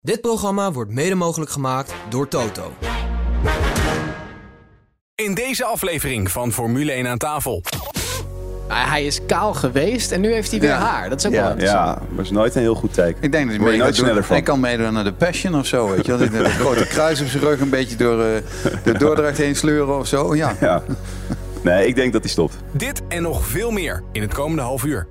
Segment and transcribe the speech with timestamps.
[0.00, 2.72] Dit programma wordt mede mogelijk gemaakt door Toto.
[5.14, 7.62] In deze aflevering van Formule 1 aan tafel.
[8.68, 10.78] Hij is kaal geweest en nu heeft hij weer Ja.
[10.78, 11.08] haar.
[11.08, 11.98] Dat is ook wel Ja, interessant.
[12.00, 13.22] ja, maar is nooit een heel goed teken.
[13.22, 14.24] Ik denk dat hij Word je mee nooit gaat sneller doen.
[14.24, 14.34] van.
[14.36, 16.42] Hij kan meedoen naar de Passion of zo, weet je wel.
[16.42, 18.42] Dat grote kruis op zijn rug een beetje door eh,
[18.84, 20.34] de Dordrecht heen sleuren of zo.
[20.34, 20.54] Ja.
[20.60, 20.82] Ja.
[21.62, 22.56] Nee, ik denk dat hij stopt.
[22.72, 25.06] Dit en nog veel meer in het komende half uur.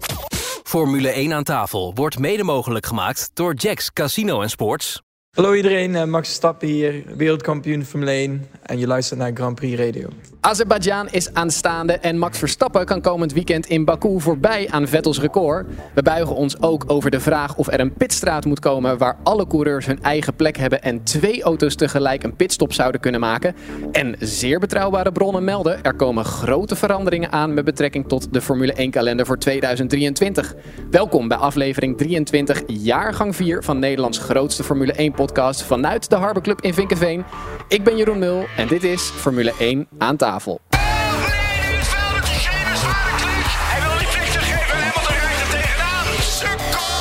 [0.68, 5.02] Formule 1 aan tafel wordt mede mogelijk gemaakt door Jacks Casino en Sports.
[5.32, 9.80] Hallo iedereen, eh, Max Verstappen hier, wereldkampioen Formule 1 en je luistert naar Grand Prix
[9.80, 10.10] Radio.
[10.48, 15.68] Azerbeidzjan is aanstaande en Max Verstappen kan komend weekend in Baku voorbij aan Vettels record.
[15.94, 19.48] We buigen ons ook over de vraag of er een pitstraat moet komen waar alle
[19.48, 23.56] coureurs hun eigen plek hebben en twee auto's tegelijk een pitstop zouden kunnen maken.
[23.92, 28.74] En zeer betrouwbare bronnen melden er komen grote veranderingen aan met betrekking tot de Formule
[28.74, 30.56] 1 kalender voor 2023.
[30.92, 36.44] Welkom bij aflevering 23, jaargang 4 van Nederlands grootste Formule 1 podcast vanuit de Harbor
[36.44, 37.24] Club in Vinkenveen.
[37.68, 40.37] Ik ben Jeroen Mul en dit is Formule 1 aan tafel.
[43.72, 46.06] Hij wil die flik geven en Hamilton rijdt er tegenaan.
[46.22, 46.96] Sukkel!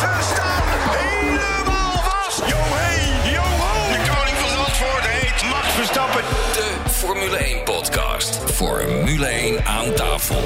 [0.00, 2.38] Ze staan helemaal vast.
[2.38, 3.92] Yo hey, yo ho!
[3.92, 6.22] De koning van Zandvoort heet Max Verstappen.
[6.52, 8.38] De Formule 1 podcast.
[8.52, 10.36] Formule 1 aan tafel.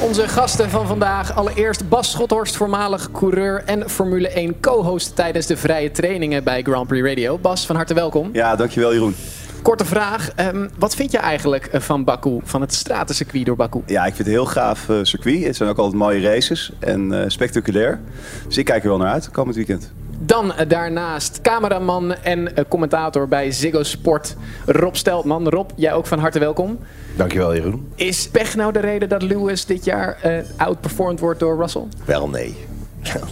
[0.00, 1.34] Onze gasten van vandaag.
[1.36, 6.86] Allereerst Bas Schothorst, voormalig coureur en Formule 1 co-host tijdens de vrije trainingen bij Grand
[6.86, 7.38] Prix Radio.
[7.38, 8.30] Bas, van harte welkom.
[8.32, 9.14] Ja, dankjewel Jeroen.
[9.62, 10.30] Korte vraag.
[10.34, 13.80] ehm, wat vind je eigenlijk eh, van Baku, van het stratencircuit door Baku?
[13.86, 15.44] Ja, ik vind het een heel gaaf eh, circuit.
[15.44, 18.00] Het zijn ook altijd mooie races en eh, spectaculair.
[18.46, 19.92] Dus ik kijk er wel naar uit komend weekend.
[20.20, 25.48] Dan daarnaast cameraman en commentator bij Ziggo Sport, Rob Steltman.
[25.48, 26.78] Rob, jij ook van harte welkom.
[27.16, 27.92] Dankjewel, Jeroen.
[27.94, 31.84] Is pech nou de reden dat Lewis dit jaar eh outperformed wordt door Russell?
[32.04, 32.56] Wel nee.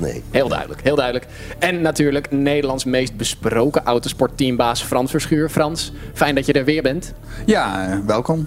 [0.01, 0.23] Nee.
[0.31, 1.27] Heel duidelijk, heel duidelijk.
[1.59, 5.49] En natuurlijk Nederlands meest besproken autosportteambaas Frans Verschuur.
[5.49, 7.13] Frans, fijn dat je er weer bent.
[7.47, 8.47] Ja, eh, welkom.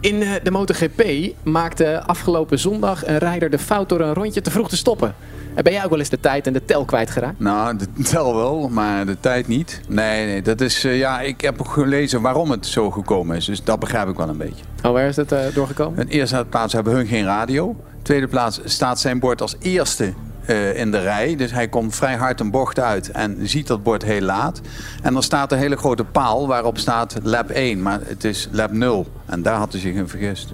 [0.00, 1.02] In eh, de MotoGP
[1.42, 5.14] maakte afgelopen zondag een rijder de fout door een rondje te vroeg te stoppen.
[5.54, 7.38] En ben jij ook wel eens de tijd en de tel kwijtgeraakt?
[7.40, 9.80] Nou, de tel wel, maar de tijd niet.
[9.88, 10.84] Nee, nee, dat is...
[10.84, 13.44] eh, ja, ik heb ook gelezen waarom het zo gekomen is.
[13.44, 14.64] Dus dat begrijp ik wel een beetje.
[14.84, 15.98] Oh, waar is het eh, doorgekomen?
[16.00, 17.76] In eerste plaats hebben hun geen radio.
[18.02, 20.12] Tweede plaats staat zijn bord als eerste
[20.46, 21.36] eh, in de rij.
[21.36, 24.60] Dus hij komt vrij hard een bocht uit en ziet dat bord heel laat.
[25.02, 28.72] En dan staat een hele grote paal waarop staat lap 1, maar het is lap
[28.72, 29.06] 0.
[29.26, 30.52] En daar had hij zich in vergist.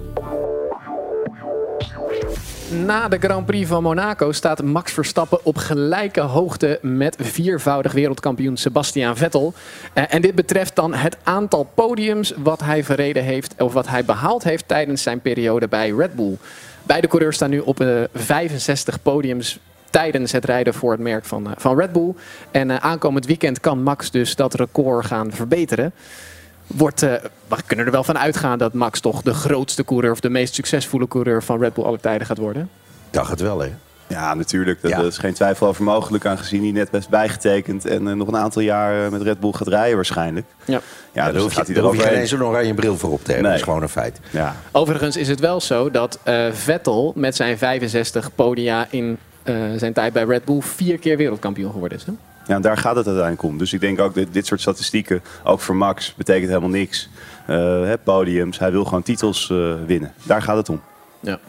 [2.71, 8.57] Na de Grand Prix van Monaco staat Max Verstappen op gelijke hoogte met viervoudig wereldkampioen
[8.57, 9.53] Sebastian Vettel.
[9.93, 14.05] Eh, en dit betreft dan het aantal podiums wat hij verreden heeft, of wat hij
[14.05, 16.37] behaald heeft tijdens zijn periode bij Red Bull.
[16.83, 21.45] Beide coureurs staan nu op eh, 65 podiums tijdens het rijden voor het merk van,
[21.47, 22.13] eh, van Red Bull.
[22.51, 25.91] En eh, aankomend weekend kan Max dus dat record gaan verbeteren.
[26.67, 27.13] Wordt, eh,
[27.47, 30.53] we kunnen er wel van uitgaan dat Max toch de grootste coureur of de meest
[30.53, 32.69] succesvolle coureur van Red Bull aller tijden gaat worden.
[33.09, 33.69] Dacht het wel, hè?
[34.07, 34.81] Ja, natuurlijk.
[34.81, 35.07] Daar Ja.
[35.07, 37.85] is geen twijfel over mogelijk aangezien hij net best bijgetekend.
[37.85, 40.45] En nog een aantal jaar met Red Bull gaat rijden waarschijnlijk.
[40.65, 40.73] Ja.
[40.73, 40.79] Ja,
[41.13, 42.97] Ja, dus daar hoef gaat je, hij daar hoef je geen eens een oranje bril
[42.97, 43.41] voor op te hebben.
[43.41, 43.51] Nee.
[43.51, 44.19] Dat is gewoon een feit.
[44.29, 44.55] Ja.
[44.71, 49.17] Overigens is het wel zo dat eh, Vettel met zijn 65 podia in
[49.75, 52.05] zijn tijd bij Red Bull vier keer wereldkampioen geworden is.
[52.05, 52.11] Hè?
[52.47, 53.57] Ja, en daar gaat het uiteindelijk om.
[53.57, 57.09] Dus ik denk ook dat dit soort statistieken, ook voor Max, betekent helemaal niks.
[57.45, 60.13] Eh, hè, podiums, hij wil gewoon titels eh, winnen.
[60.23, 60.81] Daar gaat het om.
[61.19, 61.39] Ja.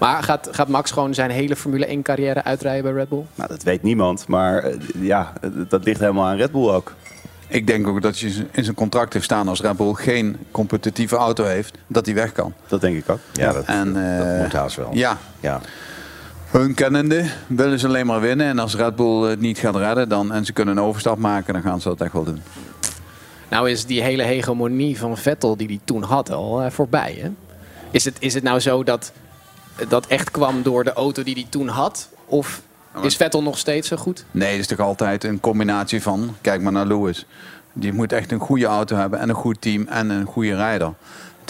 [0.00, 3.24] Maar gaat, gaat Max gewoon zijn hele Formule 1 carrière uitrijden bij Red Bull?
[3.34, 6.94] Nou, dat weet niemand, maar eh, ja, eh, dat ligt helemaal aan Red Bull ook.
[7.48, 11.16] Ik denk ook dat je in zijn contract heeft staan als Red Bull geen competitieve
[11.16, 12.52] auto heeft, dat hij weg kan.
[12.66, 13.18] Dat denk ik ook.
[13.32, 14.90] Ja, dat, En, dat, dat eh, moet haast wel.
[14.92, 15.60] Ja, ja.
[16.50, 18.46] Hun kennende willen ze alleen maar winnen.
[18.46, 21.52] En als Red Bull het niet gaat redden dan, en ze kunnen een overstap maken,
[21.52, 22.42] dan gaan ze dat echt wel doen.
[23.50, 27.18] Nou is die hele hegemonie van Vettel die hij toen had al eh, voorbij.
[27.20, 27.30] Hè?
[27.90, 29.12] Is, het, is het nou zo dat
[29.88, 32.08] dat echt kwam door de auto die hij toen had?
[32.26, 32.62] Of
[33.02, 34.24] is Vettel nog steeds zo goed?
[34.30, 37.26] Nee, het is toch altijd een combinatie van, kijk maar naar Lewis.
[37.72, 40.92] Die moet echt een goede auto hebben en een goed team en een goede rijder.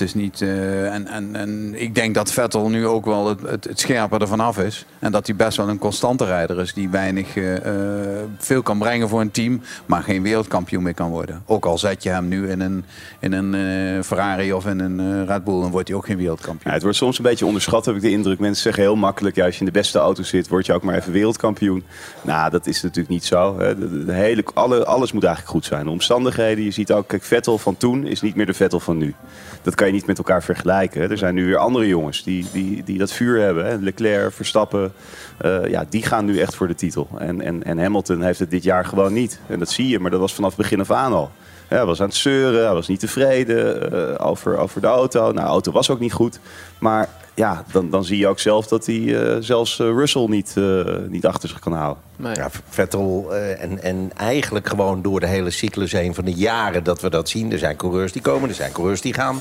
[0.00, 3.64] Is niet, eh, en, en, en ik denk dat Vettel nu ook wel het, het,
[3.64, 4.86] het scherpe ervan af is.
[4.98, 8.78] En dat hij best wel een constante rijder is die weinig eh, eh, veel kan
[8.78, 11.42] brengen voor een team, maar geen wereldkampioen meer kan worden.
[11.46, 12.84] Ook al zet je hem nu in een,
[13.20, 16.72] in een Ferrari of in een Red Bull, dan wordt hij ook geen wereldkampioen.
[16.72, 18.38] Het wordt soms een beetje onderschat, heb ik de indruk.
[18.38, 20.82] Mensen zeggen heel makkelijk, ja, als je in de beste auto zit, word je ook
[20.82, 21.84] maar even wereldkampioen.
[22.22, 23.58] Nou, dat is natuurlijk niet zo.
[23.58, 24.04] hè.
[24.04, 25.84] De, hele, alle, alles moet eigenlijk goed zijn.
[25.84, 28.96] De omstandigheden, je ziet ook, kijk, Vettel van toen is niet meer de Vettel van
[28.96, 29.14] nu.
[29.62, 31.10] Dat kan je niet met elkaar vergelijken.
[31.10, 33.66] Er zijn nu weer andere jongens die, die, die dat vuur hebben.
[33.66, 33.76] Hè.
[33.76, 34.92] Leclerc, Verstappen,
[35.38, 37.08] eh, ja, die gaan nu echt voor de titel.
[37.18, 39.40] En, en, en Hamilton heeft het dit jaar gewoon niet.
[39.46, 41.30] En dat zie je, maar dat was vanaf het begin af aan al.
[41.68, 45.20] Hij was aan het zeuren, hij was niet tevreden eh, over, over de auto.
[45.20, 46.40] Nou, de auto was ook niet goed.
[46.78, 47.08] Maar
[47.40, 50.84] ja, dan, dan zie je ook zelf dat hij eh, zelfs eh, Russell niet, eh,
[51.08, 52.02] niet achter zich kan houden.
[52.16, 52.34] Nee.
[52.34, 56.84] Ja, Vettel eh, en, en eigenlijk gewoon door de hele cyclus heen van de jaren
[56.84, 57.52] dat we dat zien.
[57.52, 59.40] Er zijn coureurs die komen, er zijn coureurs die gaan.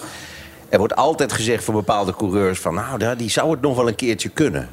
[0.69, 2.73] Er wordt altijd gezegd van bepaalde coureurs van...
[2.73, 4.69] nou, die zou het nog wel een keertje kunnen.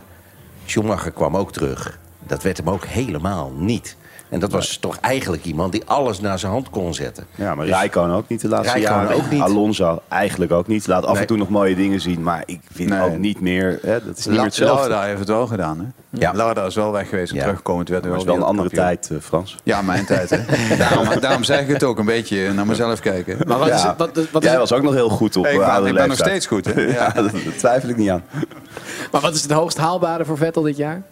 [0.64, 1.98] Schumacher kwam ook terug.
[2.26, 3.96] Dat werd hem ook helemaal niet.
[4.28, 7.26] En dat was toch eigenlijk iemand die alles naar zijn hand kon zetten.
[7.34, 9.16] Ja, maar Dus- Rijkoon ook niet de laatste Räikkönen jaren.
[9.24, 9.40] ook niet.
[9.40, 10.86] Alonso eigenlijk ook niet.
[10.86, 11.20] Laat af Nee.
[11.20, 12.22] en toe nog mooie dingen zien.
[12.22, 13.00] Maar ik vind Nee.
[13.00, 13.78] ook niet meer...
[13.82, 14.88] Hè, dat is niet La- meer hetzelfde.
[14.88, 15.84] Lauda heeft het wel gedaan, hè?
[16.20, 16.32] Ja.
[16.34, 17.42] Lauda is wel weg geweest en Ja.
[17.42, 17.80] teruggekomen.
[17.80, 19.56] Het werd Maar wel het is wel een andere tijd, eh, Frans.
[19.62, 20.76] Ja, mijn tijd, hè?
[20.76, 23.38] daarom, daarom zeg ik het ook een beetje naar mezelf kijken.
[23.46, 23.88] Maar wat is Ja.
[23.88, 23.98] het?
[23.98, 25.94] Wat, wat is Jij het was ook nog heel goed op Hey, ik eh, ik
[25.94, 26.80] ben nog steeds goed, hè?
[27.00, 28.22] ja, dat, dat twijfel ik niet aan.
[29.12, 31.02] maar wat is het hoogst haalbare voor Vettel dit jaar?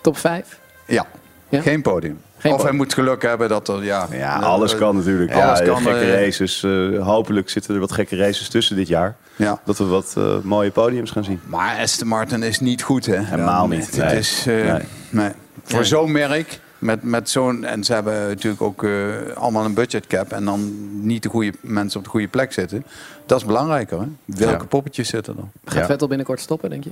[0.00, 0.58] Top 5?
[0.86, 1.06] Ja,
[1.48, 1.60] Ja?
[1.60, 2.20] geen podium.
[2.44, 4.06] Geen of hij moet geluk hebben dat er, ja...
[4.10, 5.32] Ja, alles eh, kan natuurlijk.
[5.34, 6.62] alles kan, gekke eh, races.
[6.62, 9.16] eh, hopelijk zitten er wat gekke races tussen dit jaar.
[9.36, 9.60] Ja.
[9.64, 11.40] Dat we wat eh, mooie podiums gaan zien.
[11.46, 13.18] Maar Aston Martin is niet goed, hè?
[13.18, 14.16] Helemaal Ja, niet, Het nee.
[14.16, 14.82] is, eh, Nee.
[15.10, 15.30] nee.
[15.64, 17.64] Voor zo'n merk, met, met zo'n...
[17.64, 18.90] En ze hebben natuurlijk ook eh,
[19.34, 20.32] allemaal een budgetcap...
[20.32, 20.72] en dan
[21.06, 22.84] niet de goede mensen op de goede plek zitten.
[23.26, 24.06] Dat is belangrijker, hè?
[24.24, 24.64] Welke Ja.
[24.68, 25.44] poppetjes zitten er?
[25.64, 25.86] Gaat Ja.
[25.86, 26.90] Vettel binnenkort stoppen, denk je?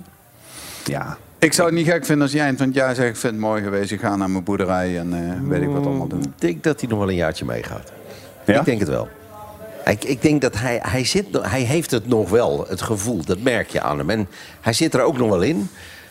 [0.85, 3.09] Ja, Ik zou het niet gek vinden als hij eind van het jaar zegt...
[3.09, 4.99] ik vind het mooi geweest, ik ga naar mijn boerderij...
[4.99, 6.23] en eh, weet ik wat allemaal doen.
[6.23, 7.93] Ik denk dat hij nog wel een jaartje meegaat.
[8.47, 8.59] Ja?
[8.59, 9.09] Ik denk het wel.
[9.85, 13.25] Ik, ik denk dat hij, hij, zit, hij heeft het nog wel, het gevoel.
[13.25, 14.11] Dat merk je aan hem.
[14.11, 14.29] En
[14.61, 15.69] hij zit er ook nog wel in.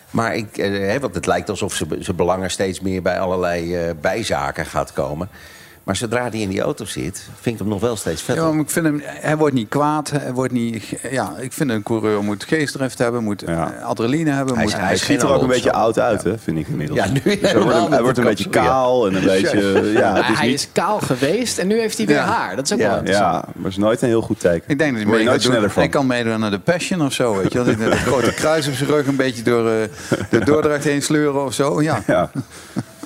[0.09, 3.93] Maar ik, eh, want het lijkt alsof ze- zijn belangen steeds meer bij allerlei eh,
[4.01, 5.29] bijzaken gaat komen.
[5.83, 8.35] Maar zodra hij in die auto zit, vind ik hem nog wel steeds vet.
[8.35, 10.09] Ja, maar ik vind hem, hij wordt niet kwaad.
[10.09, 13.73] Hij wordt niet, ja, ik vind een coureur moet geestdrift hebben, moet Ja.
[13.77, 14.55] eh, adrenaline hebben.
[14.55, 16.99] Hij moet, hij geen ziet er ook een beetje oud uit, hè, vind ik inmiddels.
[16.99, 19.91] Ja, nu Dus hij wordt, een- hij wordt een beetje kaal en een beetje...
[19.93, 22.23] Ja, het is hij niet, is kaal geweest en nu heeft hij weer Ja.
[22.25, 22.55] haar.
[22.55, 22.87] Dat is ook Ja.
[22.87, 23.33] wel interessant.
[23.35, 24.63] ja, maar het is nooit een heel goed teken.
[24.69, 25.83] ik denk dat hij nooit sneller van.
[25.83, 27.35] Ik kan meedoen naar de Passion of zo.
[27.37, 27.57] Weet je.
[27.57, 29.75] Dat hij met een grote kruis op zijn rug een beetje door eh,
[30.29, 31.81] de Dordrecht heen sleuren of zo.
[31.81, 32.01] Ja.
[32.07, 32.31] Ja.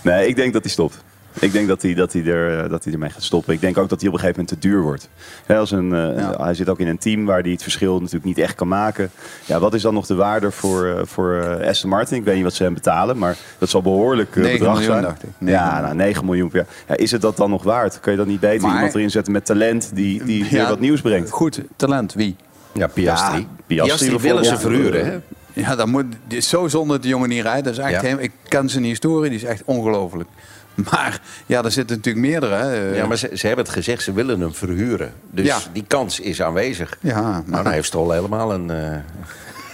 [0.01, 0.98] Nee, ik denk dat hij stopt.
[1.39, 3.53] Ik denk dat hij, dat, hij er, eh, dat hij ermee gaat stoppen.
[3.53, 5.09] Ik denk ook dat hij op een gegeven moment te duur wordt.
[5.45, 6.33] Hè, als een, eh, Ja.
[6.43, 9.11] Hij zit ook in een team waar hij het verschil natuurlijk niet echt kan maken.
[9.45, 12.17] Ja, wat is dan nog de waarde voor, eh, voor eh, Aston Martin?
[12.17, 14.91] Ik weet niet wat ze hem betalen, maar dat zal behoorlijk eh, 9 bedrag miljoen,
[14.91, 15.03] zijn.
[15.05, 15.29] dacht ik.
[15.37, 15.83] 9 ja, miljoen.
[15.83, 16.67] nou, 9 miljoen per jaar.
[16.87, 17.99] Ja, is het dat dan nog waard?
[17.99, 20.79] Kun je dan niet beter Maar- iemand erin zetten met talent die, die weer wat
[20.79, 21.29] nieuws brengt?
[21.29, 22.13] Goed, talent.
[22.13, 22.35] Wie?
[22.73, 23.38] Ja, Piastri.
[23.39, 25.17] Ja, Piastri Piastri willen ze verhuren, hè?
[25.61, 26.05] Ja, dat moet,
[26.39, 27.63] zo zonde dat de jongen niet rijdt.
[27.63, 28.07] Dat is echt Ja.
[28.07, 30.29] hem, ik ken zijn historie, die is echt ongelooflijk.
[30.92, 32.56] Maar ja, er zitten natuurlijk meerdere.
[32.56, 32.95] Hè.
[32.95, 35.13] Ja, maar ze, ze hebben het gezegd, ze willen hem verhuren.
[35.31, 35.57] Dus Ja.
[35.74, 36.98] die kans is aanwezig.
[37.00, 38.98] Ja, Maar maar, dan heeft Stroll helemaal een eh,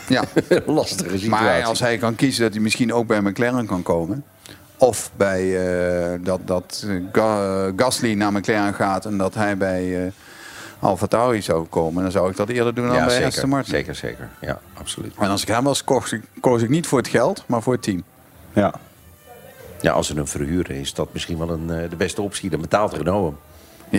[0.07, 0.23] ja.
[0.65, 1.29] lastige situatie.
[1.29, 4.23] maar als hij kan kiezen dat hij misschien ook bij McLaren kan komen.
[4.77, 5.67] Of bij
[6.13, 10.11] eh, dat, dat eh, Ga- Gasly naar McLaren gaat en dat hij bij uh,
[10.79, 12.03] Alfa Tauri zou komen.
[12.03, 13.71] Dan zou ik dat eerder doen dan ja, bij zeker, Aston Martin.
[13.73, 14.29] zeker, zeker.
[14.41, 15.13] Ja, absoluut.
[15.19, 17.73] En als ik hem was, koos ik, koos ik niet voor het geld, maar voor
[17.73, 18.03] het team.
[18.53, 18.73] Ja.
[19.81, 22.49] Ja, als ze hem verhuren is dat misschien wel een, eh, de beste optie.
[22.49, 23.37] Dan betaalt Renault hem.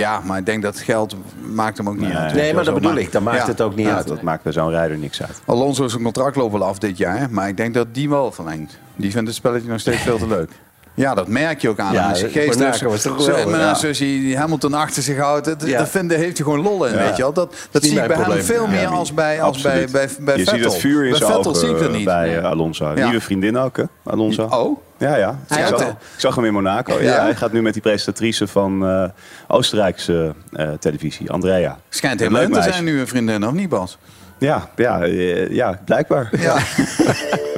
[0.00, 1.16] Ja, maar ik denk dat het geld
[1.52, 2.16] maakt hem ook niet Nee.
[2.16, 2.34] uit.
[2.34, 3.12] Nee, maar dat bedoel maakt- ik.
[3.12, 3.46] Dan maakt Ja.
[3.46, 4.08] het ook niet Ja, uit.
[4.08, 5.42] dat maakt bij zo'n rijder niks uit.
[5.46, 8.78] Alonso zijn contract loopt wel af dit jaar, maar ik denk dat die wel verlengt.
[8.96, 10.50] Die vindt het spelletje nog steeds veel te leuk.
[10.94, 13.92] Ja, dat merk je ook aan Ja, Zo- geweldig, maar ja.
[13.92, 15.78] Die Hamilton achter zich houdt, dat, Ja.
[15.78, 17.32] dat vindt, heeft hij gewoon lol in, weet je wel.
[17.32, 20.44] Dat, dat zie ik bij hem veel meer als bij, als bij, bij, bij je
[20.44, 20.54] Vettel.
[20.56, 22.04] ziet het vuur in bij zijn Vettel zie ik ogen dat niet.
[22.04, 22.36] bij Nee.
[22.38, 22.92] eh, Alonso.
[22.94, 23.04] Ja.
[23.04, 23.84] Nieuwe vriendin ook, hè?
[24.04, 24.42] Alonso.
[24.42, 24.78] Oh?
[24.98, 25.38] Ja, ja.
[25.48, 26.92] Hij ik, zag, de- ik zag hem in Monaco.
[26.94, 27.00] Ja.
[27.14, 27.22] Ja?
[27.22, 29.04] Hij gaat nu met die presentatrice van eh,
[29.48, 31.78] Oostenrijkse eh, televisie, Andrea.
[31.88, 33.98] Schijnt helemaal leuk te zijn nu een vriendin, of niet Bas?
[34.38, 36.28] Ja, ja, eh, ja blijkbaar.
[36.38, 36.56] Ja.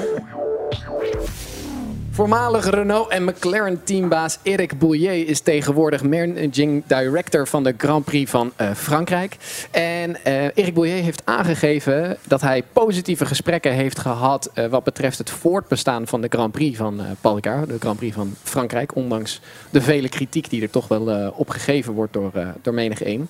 [2.14, 8.30] Voormalig Renault en McLaren teambaas Eric Boulier is tegenwoordig managing director van de Grand Prix
[8.30, 9.37] van eh, Frankrijk.
[9.71, 15.18] En eh Eric Boulier heeft aangegeven dat hij positieve gesprekken heeft gehad eh, wat betreft
[15.18, 18.94] het voortbestaan van de Grand Prix van Paul de Grand Prix van Frankrijk.
[18.94, 19.40] Ondanks
[19.71, 23.28] de vele kritiek die er toch wel op gegeven wordt door, door menig een.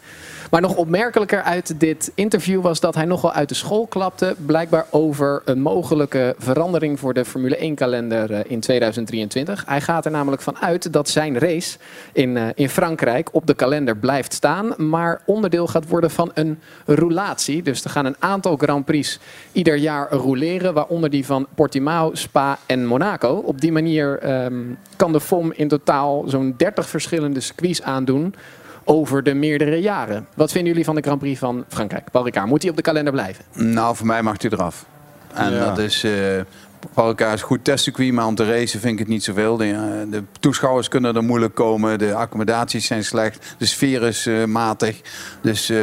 [0.54, 4.34] Maar nog opmerkelijker uit dit interview was dat hij nogal uit de school klapte.
[4.46, 9.64] Blijkbaar over een mogelijke verandering voor de Formule 1-kalender eh, in 2023.
[9.66, 11.78] Hij gaat er namelijk van uit dat zijn race
[12.12, 14.74] in, eh, in Frankrijk op de kalender blijft staan.
[14.76, 17.62] Maar onderdeel gaat worden van een roulatie.
[17.62, 19.18] Dus er gaan een aantal Grand Prix
[19.52, 20.74] ieder jaar roleren.
[20.74, 23.34] Waaronder die van Portimao, Spa en Monaco.
[23.34, 24.54] Op die manier ehm,
[24.96, 28.34] kan de FOM in totaal zo'n 30 verschillende circuits aandoen
[28.84, 30.26] over de meerdere jaren.
[30.34, 32.10] Wat vinden jullie van de Grand Prix van Frankrijk?
[32.10, 33.44] Paul Ricard, moet hij op de kalender blijven?
[33.52, 34.86] Nou, voor mij mag hij eraf.
[35.34, 35.64] En Ja.
[35.64, 36.04] dat is...
[36.04, 36.12] eh
[36.94, 39.56] Ricard is goed testcircuit, maar om te racen vind ik het niet zoveel.
[39.56, 41.98] De, eh, de toeschouwers kunnen er moeilijk komen.
[41.98, 43.54] De accommodaties zijn slecht.
[43.58, 45.00] De sfeer is eh, matig.
[45.40, 45.78] Dus eh,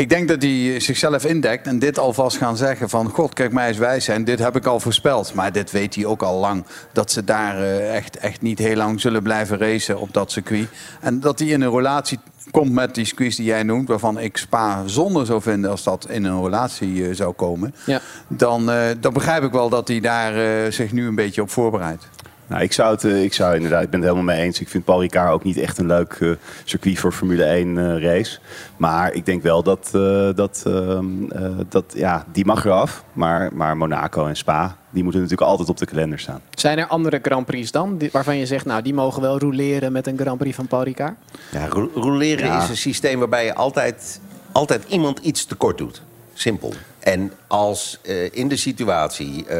[0.00, 3.08] ik denk dat hij zichzelf indekt en dit alvast gaan zeggen van...
[3.08, 5.34] God, kijk mij eens wijs zijn, dit heb ik al voorspeld.
[5.34, 6.64] Maar dit weet hij ook al lang.
[6.92, 10.68] Dat ze daar eh, echt, echt niet heel lang zullen blijven racen op dat circuit.
[11.00, 12.18] En dat hij in een relatie
[12.50, 13.88] komt met die squeeze die jij noemt...
[13.88, 17.74] waarvan ik Spa zonde zou vinden als dat in een relatie eh, zou komen...
[17.86, 18.00] Ja.
[18.28, 22.08] Dan, eh, dan begrijp ik wel dat hij daar zich nu een beetje op voorbereidt.
[22.50, 24.60] Nou, ik zou, het, eh, ik zou inderdaad, ik ben het helemaal mee eens.
[24.60, 26.30] Ik vind Paul Ricard ook niet echt een leuk eh,
[26.64, 28.38] circuit voor Formule 1 eh, race.
[28.76, 33.04] Maar ik denk wel dat, eh, dat, ehm, eh, dat ja, die mag eraf.
[33.12, 36.40] Maar, maar Monaco en Spa, die moeten natuurlijk altijd op de kalender staan.
[36.50, 39.92] Zijn er andere Grand Prix dan, die- waarvan je zegt, nou, die mogen wel roleren
[39.92, 41.14] met een Grand Prix van Paul Ricard?
[41.50, 42.62] Ja, ro- roleren Ja.
[42.62, 44.20] is een systeem waarbij je altijd,
[44.52, 46.02] altijd iemand iets tekort doet.
[46.34, 46.72] Simpel.
[46.98, 49.58] En als eh, in de situatie, eh,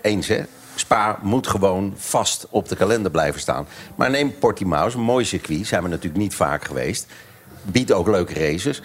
[0.00, 0.40] eens hè,
[0.74, 3.66] Spa moet gewoon vast op de kalender blijven staan.
[3.94, 7.06] Maar neem Portimao, een mooi circuit, zijn we natuurlijk niet vaak geweest.
[7.62, 8.82] Biedt ook leuke races,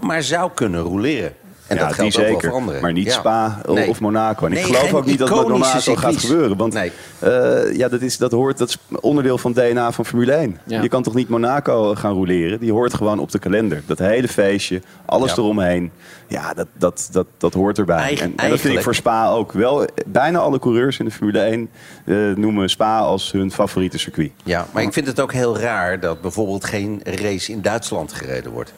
[0.00, 1.34] maar zou kunnen roleren.
[1.70, 2.48] En ja, dat geldt die ook zeker.
[2.48, 2.80] wel anderen.
[2.82, 3.12] Maar niet Ja.
[3.12, 3.88] Spa Nee.
[3.88, 4.44] of Monaco.
[4.46, 6.56] En Nee, ik geloof ook niet dat dat Monaco gaat gebeuren.
[6.56, 6.92] Want Nee.
[7.18, 10.58] eh, ja, dat, is, dat hoort, dat is onderdeel van het DNA van Formule 1.
[10.66, 10.82] Ja.
[10.82, 12.60] Je kan toch niet Monaco gaan roleren?
[12.60, 13.82] Die hoort gewoon op de kalender.
[13.86, 15.36] Dat hele feestje, alles Ja.
[15.36, 15.90] eromheen.
[16.28, 17.96] Ja, dat, dat, dat, dat hoort erbij.
[17.96, 19.84] Eigen- en, en dat vind ik voor Spa ook wel.
[20.06, 21.70] Bijna alle coureurs in de Formule 1
[22.04, 24.30] eh, noemen Spa als hun favoriete circuit.
[24.44, 28.52] Ja, maar ik vind het ook heel raar dat bijvoorbeeld geen race in Duitsland gereden
[28.52, 28.72] wordt.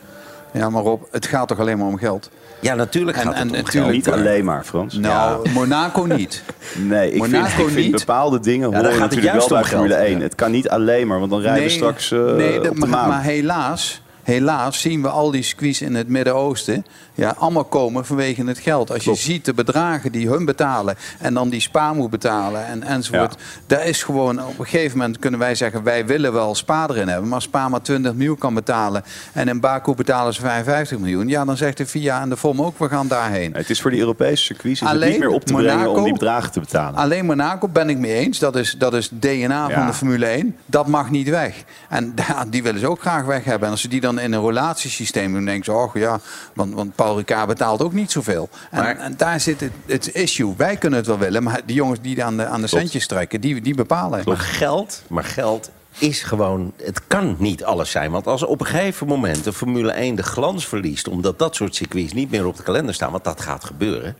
[0.53, 2.31] Ja, maar Rob, het gaat toch alleen maar om geld?
[2.63, 3.91] Ja, natuurlijk En- gaat het en om natuurlijk- geld.
[3.93, 4.95] Niet alleen maar, Frans.
[4.95, 6.43] Nou, Monaco niet.
[6.79, 7.99] Nee, ik Monaco vind, ik vind niet.
[7.99, 9.65] bepaalde dingen daar horen het natuurlijk wel bij.
[9.65, 10.17] Formule 1.
[10.17, 10.23] Ja.
[10.23, 12.81] Het kan niet alleen maar, want dan rijden we straks eh nee, dat- op de
[12.81, 13.09] maar, maan.
[13.09, 18.45] maar helaas, helaas zien we al die squeeze in het Midden-Oosten ja, allemaal komen vanwege
[18.45, 18.91] het geld.
[18.91, 19.19] Als Klopt.
[19.19, 23.37] je ziet de bedragen die hun betalen en dan die Spa moet betalen en, enzovoort.
[23.67, 27.09] Daar is gewoon, op een gegeven moment kunnen wij zeggen, wij willen wel Spa erin
[27.09, 27.29] hebben.
[27.29, 31.29] Maar Spa maar 20 miljoen kan betalen en in Baku betalen ze 55 miljoen.
[31.29, 33.51] Ja, dan zegt de FIA en de FOM ook, we gaan daarheen.
[33.51, 35.77] Nee, het is voor die Europese circuits is het Alleen niet meer op te brengen
[35.77, 36.95] Monaco- om die bedragen te betalen.
[37.01, 38.39] Alleen Monaco ben ik mee eens.
[38.39, 40.57] Dat is, dat is DNA van de Formule 1.
[40.67, 41.65] Dat mag niet weg.
[41.89, 42.15] En
[42.51, 43.65] die willen ze ook graag weg hebben.
[43.67, 45.73] En als ze die dan in een relatiesysteem doen, denken ze...
[45.73, 46.21] Oh ja,
[46.55, 48.49] want, want Paul Ricard betaalt ook niet zoveel.
[48.71, 50.55] En, Maar- en daar zit het, het issue.
[50.57, 53.41] Wij kunnen het wel willen, maar die jongens die aan de, aan de centjes trekken...
[53.41, 54.23] die, die bepalen.
[54.27, 56.73] Maar geld, maar geld is gewoon...
[56.83, 58.11] Het kan niet alles zijn.
[58.11, 61.09] Want als op een gegeven moment de Formule 1 de glans verliest...
[61.09, 63.11] omdat dat soort circuits niet meer op de kalender staan...
[63.11, 64.17] want dat gaat gebeuren...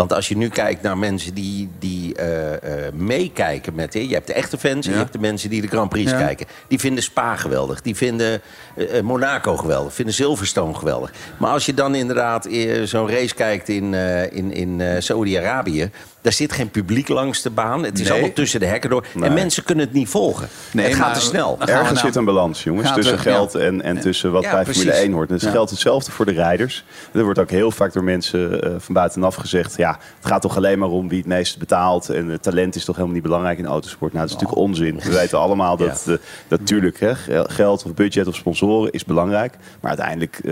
[0.00, 3.94] Want als je nu kijkt naar mensen die, die eh, eh, meekijken met...
[3.94, 6.10] hè, Je hebt de echte fans en je hebt de mensen die de Grand Prix
[6.10, 6.46] kijken.
[6.68, 7.82] Die vinden Spa geweldig.
[7.82, 8.40] Die vinden
[8.76, 9.94] eh, Monaco geweldig.
[9.94, 11.12] Vinden Silverstone geweldig.
[11.38, 12.48] Maar als je dan inderdaad
[12.84, 13.94] zo'n race kijkt in,
[14.32, 15.90] in, in Saudi-Arabië...
[16.22, 17.84] daar zit geen publiek langs de baan.
[17.84, 18.12] Het is Nee.
[18.12, 19.06] allemaal tussen de hekken door.
[19.14, 19.28] Nee.
[19.28, 20.48] En mensen kunnen het niet volgen.
[20.72, 21.56] Nee, het gaat te snel.
[21.60, 23.58] Ergens nou- zit een balans, jongens, tussen er- geld ja.
[23.58, 24.82] en, en tussen wat Ja, bij precies.
[24.82, 25.28] Formule 1 hoort.
[25.28, 25.50] Dat Ja.
[25.50, 26.84] geldt hetzelfde voor de rijders.
[27.12, 29.76] Er wordt ook heel vaak door mensen eh, van buitenaf gezegd...
[29.76, 32.08] ja, het gaat toch alleen maar om wie het meest betaalt...
[32.08, 34.12] en het talent is toch helemaal niet belangrijk in autosport.
[34.12, 35.00] Nou, dat is natuurlijk onzin.
[35.04, 36.14] We weten allemaal dat eh,
[36.48, 39.54] natuurlijk hè, gel- geld of budget of sponsoren is belangrijk.
[39.80, 40.50] Maar uiteindelijk, eh,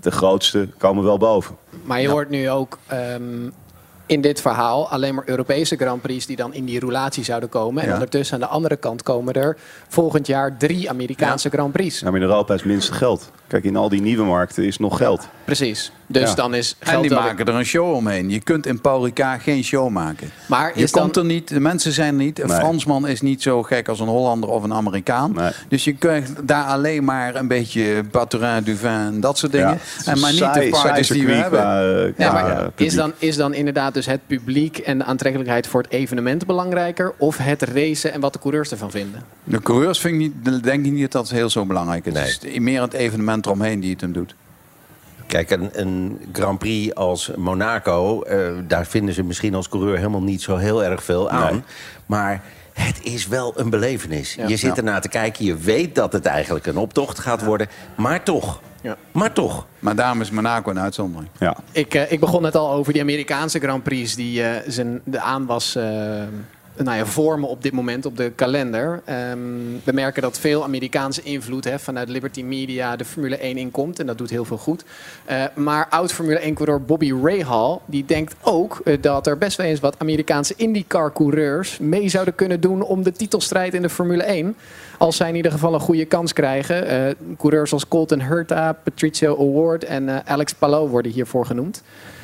[0.00, 1.56] de grootste komen wel boven.
[1.84, 3.22] Maar je hoort nu ook ehm,
[4.10, 7.82] in dit verhaal alleen maar Europese Grand Prix die dan in die roulatie zouden komen.
[7.82, 7.94] En Ja.
[7.94, 9.56] ondertussen aan de andere kant komen er
[9.88, 12.00] volgend jaar drie Amerikaanse Grand Prix.
[12.00, 13.30] Nou, maar in Europa is het minste geld.
[13.46, 15.28] Kijk, in al die nieuwe markten is nog geld.
[15.44, 15.92] Precies.
[16.12, 16.34] Dus Ja.
[16.34, 18.30] dan is En die maken er een show omheen.
[18.30, 20.30] Je kunt in Paul Ricard geen show maken.
[20.48, 22.40] Maar Je dan, komt er niet, de mensen zijn er niet.
[22.40, 22.56] Een Nee.
[22.58, 25.32] Fransman is niet zo gek als een Hollander of een Amerikaan.
[25.32, 25.50] Nee.
[25.68, 29.78] Dus je krijgt daar alleen maar een beetje Baturin, Duvin en dat soort dingen.
[30.04, 31.58] Ja, en maar niet saai- de parties die we hebben.
[31.60, 35.04] qua, eh, ja, maar eh, is, dan, is dan inderdaad dus het publiek en de
[35.04, 37.12] aantrekkelijkheid voor het evenement belangrijker?
[37.18, 39.22] Of het racen en wat de coureurs ervan vinden?
[39.44, 42.12] De coureurs vind ik niet, denk ik niet dat dat heel zo belangrijk is.
[42.12, 42.22] Nee.
[42.24, 44.34] Het is meer het evenement eromheen die het hem doet.
[45.30, 50.22] Kijk, een, een Grand Prix als Monaco, eh, daar vinden ze misschien als coureur helemaal
[50.22, 51.52] niet zo heel erg veel aan.
[51.52, 51.62] Nee.
[52.06, 54.34] Maar het is wel een belevenis.
[54.34, 54.46] Ja.
[54.48, 54.76] je zit Ja.
[54.76, 57.68] ernaar te kijken, je weet dat het eigenlijk een optocht gaat worden.
[57.96, 58.96] Maar toch, Ja.
[59.12, 59.66] maar toch.
[59.78, 61.30] Maar daarom is Monaco een uitzondering.
[61.38, 61.56] Ja.
[61.72, 65.20] Ik, eh, ik begon net al over die Amerikaanse Grand Prix die eh, zijn, de
[65.20, 65.84] aanwas eh,
[66.84, 69.02] nou ja, vormen op dit moment op de kalender.
[69.04, 69.38] Ehm,
[69.84, 73.98] we merken dat veel Amerikaanse invloed hè, vanuit Liberty Media de Formule 1 inkomt.
[73.98, 74.84] En dat doet heel veel goed.
[75.24, 79.80] Eh, maar oud-Formule 1-coureur Bobby Rahal die denkt ook eh, dat er best wel eens
[79.80, 84.56] wat Amerikaanse IndyCar-coureurs mee zouden kunnen doen om de titelstrijd in de Formule 1.
[84.98, 86.86] Als zij in ieder geval een goede kans krijgen.
[86.86, 91.82] Eh, coureurs als Colton Hurta, Patricio Award en Alex Palou worden hiervoor genoemd.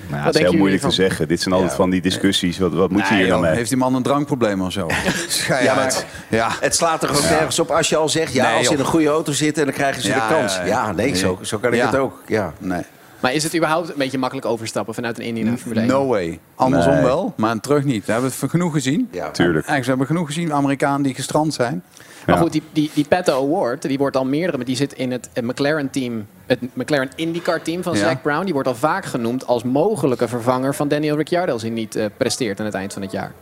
[0.09, 1.29] Nou, ja, het is heel moeilijk te zeggen.
[1.29, 2.59] Dit zijn altijd van die discussies.
[2.59, 3.55] Wat, wat moet je hier nou joh, mee?
[3.55, 4.87] Heeft die man een drankprobleem of zo?
[5.63, 6.49] Ja, maar het- ja.
[6.61, 8.33] Het slaat er ook nergens op als je al zegt...
[8.33, 9.65] ja, Nee, als ze in een goede auto zitten...
[9.65, 10.59] dan krijgen ze Ja, de kans.
[10.65, 11.87] ja, nee, zo, zo kan ik Ja.
[11.87, 12.23] het ook.
[12.27, 12.53] Ja.
[12.59, 12.83] Nee.
[13.21, 15.89] Maar is het überhaupt een beetje makkelijk overstappen vanuit een Indy naar Formule 1?
[15.89, 16.39] No way.
[16.55, 17.03] Andersom Nee.
[17.03, 18.05] wel, maar terug niet.
[18.07, 19.09] We hebben het genoeg gezien.
[19.11, 19.31] Ja.
[19.31, 19.55] Tuurlijk.
[19.67, 21.83] Eigenlijk, we hebben genoeg gezien Amerikanen die gestrand zijn.
[22.27, 26.27] Maar goed, die, die, Award, die wordt al meerdere, maar die zit in het McLaren-team,
[26.47, 27.99] het McLaren IndyCar-team van Ja.
[27.99, 28.45] Zac Brown.
[28.45, 32.05] Die wordt al vaak genoemd als mogelijke vervanger van Daniel Ricciardo als hij niet eh,
[32.17, 33.33] presteert aan het eind van het jaar.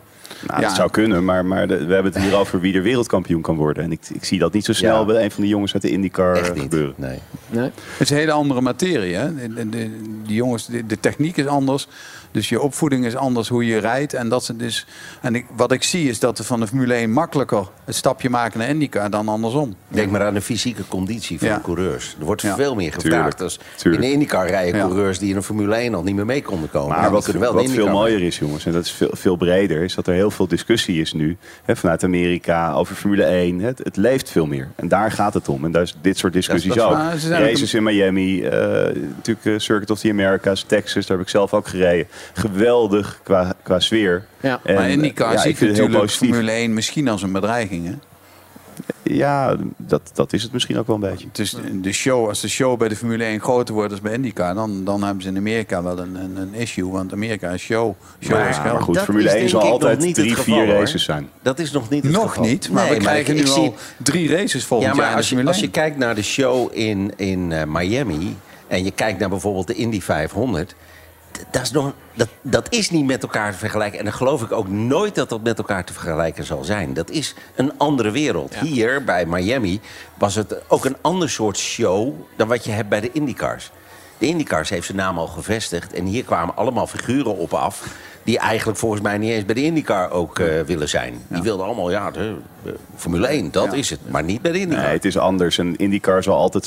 [0.46, 0.66] Nou, Ja.
[0.66, 3.56] Dat zou kunnen, maar, maar de- we hebben het hier over wie er wereldkampioen kan
[3.56, 3.82] worden.
[3.84, 5.04] En ik, ik zie dat niet zo snel Ja.
[5.04, 6.62] bij een van de jongens uit de IndyCar Echt niet.
[6.62, 6.94] gebeuren.
[6.96, 7.18] Nee.
[7.50, 7.64] Nee?
[7.64, 9.14] Het is een hele andere materie.
[9.14, 9.34] Hè?
[9.34, 11.88] De, de, de- jongens, de, de techniek is anders.
[12.34, 14.14] Dus je opvoeding is anders, hoe je rijdt.
[14.14, 14.86] En, dat ze dus,
[15.20, 18.30] en ik, wat ik zie is dat we van de Formule 1 makkelijker het stapje
[18.30, 19.74] maken naar IndyCar dan andersom.
[19.88, 21.54] Denk maar aan de fysieke conditie van Ja.
[21.56, 22.16] de coureurs.
[22.18, 22.54] Er wordt Ja.
[22.54, 23.12] veel meer gevraagd.
[23.14, 23.38] Tuurlijk.
[23.38, 24.02] Dus Tuurlijk.
[24.02, 24.86] in de IndyCar rijden Ja.
[24.86, 26.96] coureurs die in de Formule 1 al niet meer mee konden komen.
[26.96, 29.82] Maar wat, kunnen wel wat veel mooier is, jongens, en dat is veel, veel breder,
[29.82, 33.60] is dat er heel veel discussie is nu hè, vanuit Amerika over Formule 1.
[33.60, 34.68] Het, het leeft veel meer.
[34.76, 35.64] En daar gaat het om.
[35.64, 36.96] En daar is dit soort discussies dat ook
[37.28, 38.50] Races in Miami, eh,
[39.16, 42.06] natuurlijk eh, Circuit of the Americas, Texas, daar heb ik zelf ook gereden.
[42.32, 44.24] Geweldig qua, qua sfeer.
[44.40, 44.60] Ja.
[44.64, 46.10] En, maar IndyCar ja, ik ziet natuurlijk.
[46.10, 47.86] Formule 1 misschien als een bedreiging.
[47.86, 47.94] Hè?
[49.02, 51.26] Ja, dat, dat is het misschien ook wel een beetje.
[51.26, 54.12] Het is de show, als de show bij de Formule 1 groter wordt als bij
[54.12, 56.90] IndyCar, dan, dan hebben ze in Amerika wel een, een, een issue.
[56.90, 57.94] Want Amerika is show.
[58.20, 58.74] Show Maar, is ja, geld.
[58.74, 60.74] maar goed, Dat Formule is 1 denk zal altijd drie, geval, vier hoor.
[60.74, 61.28] races zijn.
[61.42, 62.44] Dat is nog niet het Nog geval.
[62.44, 65.28] niet, maar Nee, we krijgen ik nu al drie races volgend Ja, jaar maar als
[65.28, 65.70] je, als je 1.
[65.70, 68.36] kijkt naar de show in, in eh, Miami...
[68.66, 70.74] en je kijkt naar bijvoorbeeld de Indy 500...
[71.50, 73.98] Dat is, nog, dat, dat is niet met elkaar te vergelijken.
[73.98, 76.94] En dan geloof ik ook nooit dat dat met elkaar te vergelijken zal zijn.
[76.94, 78.54] Dat is een andere wereld.
[78.58, 79.80] Hier bij Miami
[80.18, 82.12] was het ook een ander soort show...
[82.36, 83.70] dan wat je hebt bij de IndyCars.
[84.18, 85.92] De IndyCars heeft zijn naam al gevestigd.
[85.92, 87.86] En hier kwamen allemaal figuren op af...
[88.24, 91.14] die eigenlijk volgens mij niet eens bij de IndyCar ook eh, willen zijn.
[91.28, 94.10] Die wilden allemaal, ja, de, de Formule 1, dat is het.
[94.10, 94.84] Maar niet bij de IndyCar.
[94.84, 95.58] Nee, het is anders.
[95.58, 96.66] En IndyCar zal altijd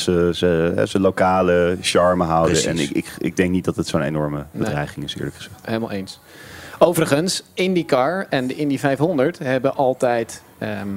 [0.90, 2.52] zijn lokale charme houden.
[2.52, 2.68] Precies.
[2.68, 5.56] En ik, ik, ik denk niet dat het zo'n enorme bedreiging is, eerlijk gezegd.
[5.62, 6.20] Helemaal eens.
[6.80, 10.88] Overigens, IndyCar en de Indy 500 hebben altijd ehm,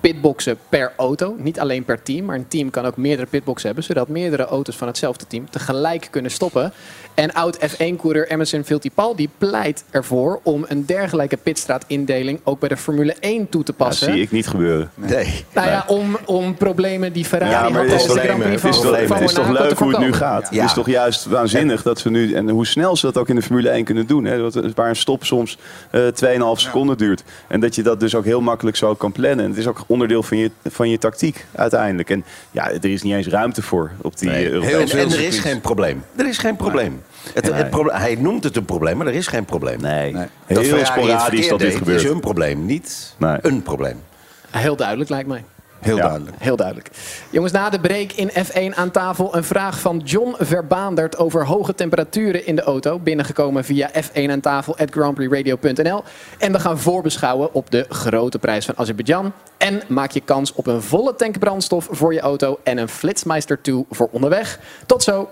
[0.00, 1.34] pitboxen per auto.
[1.38, 3.84] Niet alleen per team, maar een team kan ook meerdere pitboxen hebben.
[3.84, 6.72] Zodat meerdere auto's van hetzelfde team tegelijk kunnen stoppen.
[7.14, 13.14] En oud F1-coureur Emerson Fittipaldi pleit ervoor om een dergelijke pitstraatindeling ook bij de Formule
[13.20, 14.12] 1 toe te Dat passen.
[14.12, 14.90] zie ik niet gebeuren.
[14.94, 15.44] Nee.
[15.54, 18.24] Nou ja, om, om problemen die Ferrari Ja, maar had het is, tijdens de toch,
[18.24, 20.12] Grand Prix het is toch, van het is toch Monaco te leuk hoe het nu
[20.12, 20.48] gaat.
[20.50, 20.56] Ja.
[20.60, 22.32] Het is toch juist waanzinnig dat ze nu...
[22.34, 24.24] En hoe snel ze dat ook in de Formule 1 kunnen doen.
[24.24, 24.38] Hè?
[24.38, 25.58] Dat- Waar een stop soms
[25.90, 27.22] eh 2,5 seconden duurt.
[27.48, 29.44] En dat je dat dus ook heel makkelijk zo kan plannen.
[29.44, 32.10] En het is ook onderdeel van je, van je tactiek uiteindelijk.
[32.10, 34.50] En ja, er is niet eens ruimte voor op die Nee.
[34.50, 36.02] Europese- En, en er is geen probleem.
[36.16, 37.02] Er is geen probleem.
[37.34, 37.52] Het, Nee.
[37.52, 39.80] het proble- hij noemt het een probleem, maar er is geen probleem.
[39.80, 40.26] Nee, Nee.
[40.46, 42.00] heel Dat sporadisch dat dit deed, gebeurt.
[42.00, 43.36] is hun probleem, niet Nee.
[43.42, 44.02] een probleem.
[44.50, 45.44] Heel duidelijk lijkt mij.
[45.80, 46.02] Heel Ja.
[46.02, 46.36] duidelijk.
[46.38, 46.90] Heel duidelijk.
[47.30, 51.74] Jongens, na de break in F1 aan tafel een vraag van John Verbaandert over hoge
[51.74, 52.98] temperaturen in de auto.
[52.98, 56.02] Binnengekomen via F1 aan tafel at grandprixradio.nl.
[56.38, 59.32] En we gaan voorbeschouwen op de grote prijs van Azerbeidzjan.
[59.58, 63.62] En maak je kans op een volle tank brandstof voor je auto en een Flitsmeister
[63.62, 64.58] 2 voor onderweg.
[64.86, 65.28] Tot zo.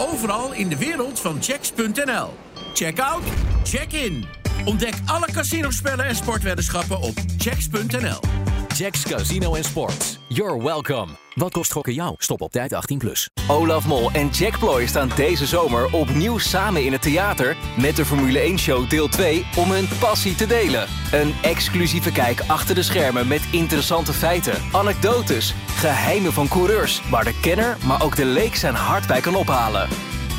[0.00, 2.34] Overal in de wereld van checks.nl.
[2.74, 3.22] Check out,
[3.62, 4.24] check in.
[4.64, 8.49] Ontdek alle casinospellen en sportweddenschappen op checks.nl.
[8.76, 10.18] Jacks Casino Sports.
[10.28, 11.06] You're welcome.
[11.34, 12.14] Wat kost gokken jou?
[12.18, 12.96] Stop op tijd 18+.
[12.96, 13.30] Plus.
[13.48, 18.04] Olaf Mol en Jack Ploy staan deze zomer opnieuw samen in het theater met de
[18.04, 20.86] Formule 1-show deel 2 om hun passie te delen.
[21.12, 27.40] Een exclusieve kijk achter de schermen met interessante feiten, anekdotes, geheimen van coureurs, waar de
[27.40, 29.88] kenner, maar ook de leek zijn hart bij kan ophalen.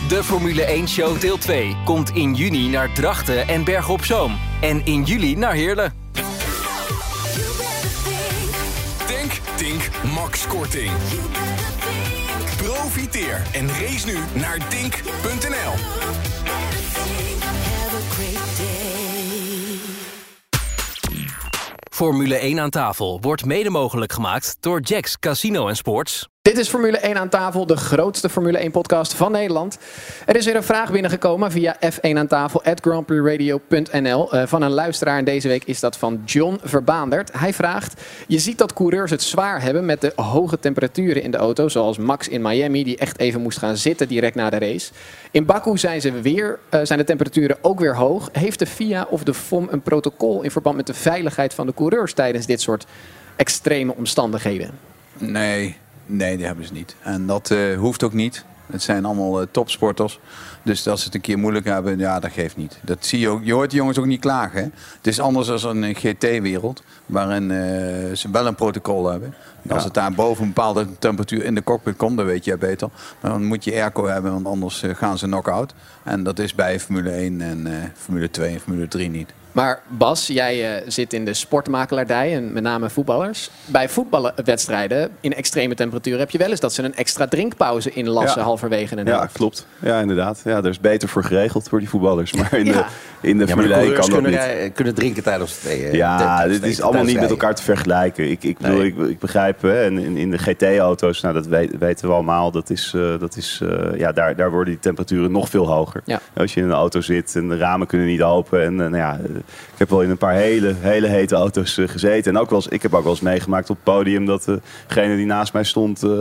[0.08, 4.40] De Formule 1-show deel 2 komt in juni naar Drachten en Bergen op Zoom.
[4.62, 6.01] En in juli naar Heerlen.
[10.14, 10.92] Max Korting.
[12.58, 15.74] Profiteer en race nu naar dink.nl.
[21.90, 26.31] Formule 1 aan tafel wordt mede mogelijk gemaakt door Jacks Casino Sports.
[26.42, 29.78] Dit is Formule 1 aan tafel, de grootste Formule 1 podcast van Nederland.
[30.26, 35.18] Er is weer een vraag binnengekomen via F1 aan tafel grandprixradio.nl uh, van een luisteraar.
[35.18, 37.40] En deze week is dat van John Verbaandert.
[37.40, 41.38] Hij vraagt: Je ziet dat coureurs het zwaar hebben met de hoge temperaturen in de
[41.38, 44.92] auto, zoals Max in Miami, die echt even moest gaan zitten direct na de race.
[45.32, 48.30] In Baku zijn, ze weer, uh, zijn de temperaturen ook weer hoog.
[48.32, 51.74] Heeft de FIA of de FOM een protocol in verband met de veiligheid van de
[51.74, 52.86] coureurs tijdens dit soort
[53.36, 54.72] extreme omstandigheden?
[55.18, 56.96] Nee, Nee, die hebben ze niet.
[57.02, 58.46] En dat uh, hoeft ook niet.
[58.72, 60.20] Het zijn allemaal uh, topsporters.
[60.64, 62.80] Dus als ze het een keer moeilijk hebben, ja, dat geeft niet.
[62.82, 63.44] Dat zie je ook.
[63.44, 64.60] Je hoort de jongens ook niet klagen.
[64.60, 64.68] Hè?
[64.98, 69.34] Het is anders dan een GT-wereld, waarin uh, ze wel een protocol hebben.
[69.62, 69.74] Ja.
[69.74, 72.90] Als het daar boven een bepaalde temperatuur in de cockpit komt, dan weet je beter.
[73.22, 75.74] Maar dan moet je airco hebben, want anders gaan ze knock-out.
[76.04, 79.34] En dat is bij Formule 1 en Formule 2 en Formule 3 niet.
[79.52, 83.50] Maar Bas, jij uh, zit in de sportmakelaardij en met name voetballers.
[83.66, 88.40] Bij voetbalwedstrijden in extreme temperaturen heb je wel eens dat ze een extra drinkpauze inlassen
[88.40, 88.46] ja.
[88.46, 89.66] halverwege een Ja, klopt.
[89.80, 90.42] Ja, inderdaad.
[90.44, 92.34] Ja, er is beter voor geregeld voor die voetballers.
[92.34, 92.72] Maar in ja.
[92.72, 94.40] de, in de ja, Formule 1 kan dat kunnen, niet.
[94.40, 98.30] Rij, kunnen drinken tijdens het uh, Ja, dit is allemaal niet met elkaar te vergelijken.
[98.30, 98.88] Ik, ik, bedoel, nee.
[98.88, 102.70] ik, ik begrijp, hè, in, in de GT-auto's, nou, dat weet, weten we allemaal, dat
[102.70, 106.02] is, uh, dat is, uh, ja, daar, daar worden die temperaturen nog veel hoger.
[106.06, 106.22] Ja.
[106.34, 109.20] Als je in een auto zit en de ramen kunnen niet open en nou ja
[109.48, 112.36] ik heb wel in een paar hele, hele hete auto's uh, gezeten.
[112.36, 114.48] En ook wel eens, ik heb ook wel eens meegemaakt op het podium dat
[114.88, 116.12] degene die naast mij stond uh,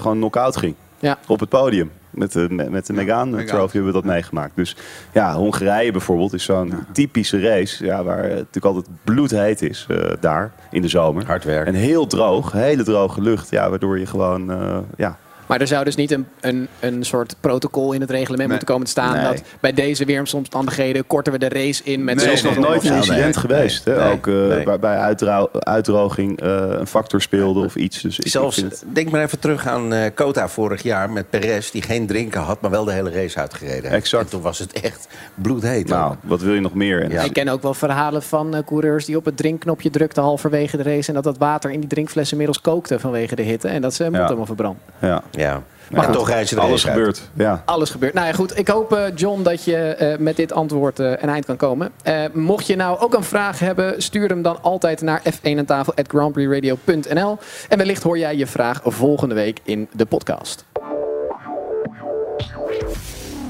[0.00, 0.74] gewoon knock-out ging.
[0.98, 1.18] Ja.
[1.26, 1.90] Op het podium.
[2.10, 3.48] Met de, met, met de Megane Megane.
[3.48, 4.56] Trophy hebben we dat meegemaakt.
[4.56, 4.76] Dus
[5.12, 7.84] ja, Hongarije bijvoorbeeld is zo'n typische race.
[7.84, 11.26] Ja, waar het natuurlijk altijd bloedheet is uh, daar in de zomer.
[11.26, 11.74] Hard werken.
[11.74, 13.50] En heel droog, hele droge lucht.
[13.50, 15.18] Ja, waardoor je gewoon uh, ja,
[15.50, 18.48] maar er zou dus niet een, een, een soort protocol in het reglement nee.
[18.48, 19.14] moeten komen te staan.
[19.16, 19.24] Nee.
[19.24, 22.84] Dat bij deze weersomstandigheden korten we de race in met nee, er is nog nooit
[22.84, 23.32] een incident nee.
[23.32, 23.84] geweest.
[23.84, 23.96] Hè?
[24.02, 24.12] Nee.
[24.12, 24.64] Ook uh, Nee.
[24.64, 28.00] waarbij uitdro- uitdroging uh, een factor speelde of iets.
[28.00, 31.10] Dus ik- ik Zelfs, vind het- denk maar even terug aan eh Kota vorig jaar
[31.10, 33.94] met Perez, die geen drinken had, maar wel de hele race uitgereden heeft.
[33.94, 34.24] Exact.
[34.24, 35.88] En toen was het echt bloedheet.
[35.88, 36.16] nou, ook.
[36.22, 37.02] wat wil je nog meer?
[37.02, 37.22] En Ja.
[37.22, 40.82] Ik ken ook wel verhalen van eh, coureurs die op het drinkknopje drukten halverwege de
[40.82, 41.08] race.
[41.08, 43.68] En dat dat water in die drinkflessen inmiddels kookte vanwege de hitte.
[43.68, 44.78] En dat ze mond helemaal verbrand.
[45.00, 45.22] Ja.
[45.40, 45.62] Ja.
[45.90, 47.20] Maar en toch rijden ze de Alles gebeurt.
[47.34, 47.62] Ja.
[47.64, 48.14] Alles gebeurt.
[48.14, 48.58] Nou ja, goed.
[48.58, 51.90] Ik hoop, eh, John, dat je eh, met dit antwoord eh, een eind kan komen.
[52.02, 55.64] Eh, mocht je nou ook een vraag hebben, stuur hem dan altijd naar f1 aan
[55.64, 57.38] tafel grandprixradio.nl.
[57.68, 60.64] En wellicht hoor jij je vraag volgende week in de podcast.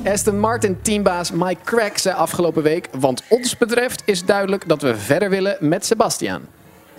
[0.04, 2.88] Aston Martin teambaas Mike Crack zei afgelopen week...
[2.98, 6.40] want ons betreft is duidelijk dat we verder willen met Sebastian.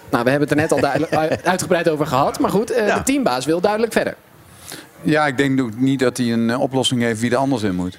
[0.10, 1.08] Nou, we hebben het er net al
[1.52, 2.40] uitgebreid over gehad.
[2.40, 2.98] Maar goed, eh, Ja.
[2.98, 4.16] de teambaas wil duidelijk verder.
[5.02, 7.76] Ja, ik denk ook niet dat hij een eh, oplossing heeft wie er anders in
[7.76, 7.98] moet.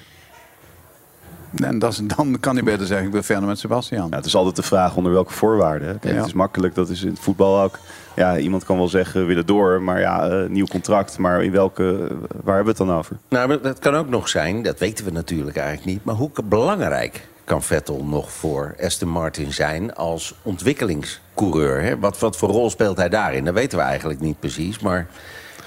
[1.55, 4.07] En dat is, dan kan hij beter zeggen, ik wil verder met Sebastian.
[4.09, 5.87] Ja, het is altijd de vraag onder welke voorwaarden.
[5.87, 5.93] hè.
[5.99, 6.19] Kijk, Ja.
[6.19, 7.79] Het is makkelijk, dat is in het voetbal ook.
[8.15, 11.17] Ja, iemand kan wel zeggen, we willen door, maar ja, eh, nieuw contract.
[11.17, 11.97] Maar in welke,
[12.43, 13.17] waar hebben we het dan over?
[13.29, 16.05] Nou, dat kan ook nog zijn, dat weten we natuurlijk eigenlijk niet.
[16.05, 21.81] Maar hoe belangrijk kan Vettel nog voor Aston Martin zijn als ontwikkelingscoureur?
[21.81, 21.99] Hè?
[21.99, 23.45] Wat, wat voor rol speelt hij daarin?
[23.45, 24.79] Dat weten we eigenlijk niet precies.
[24.79, 25.07] Maar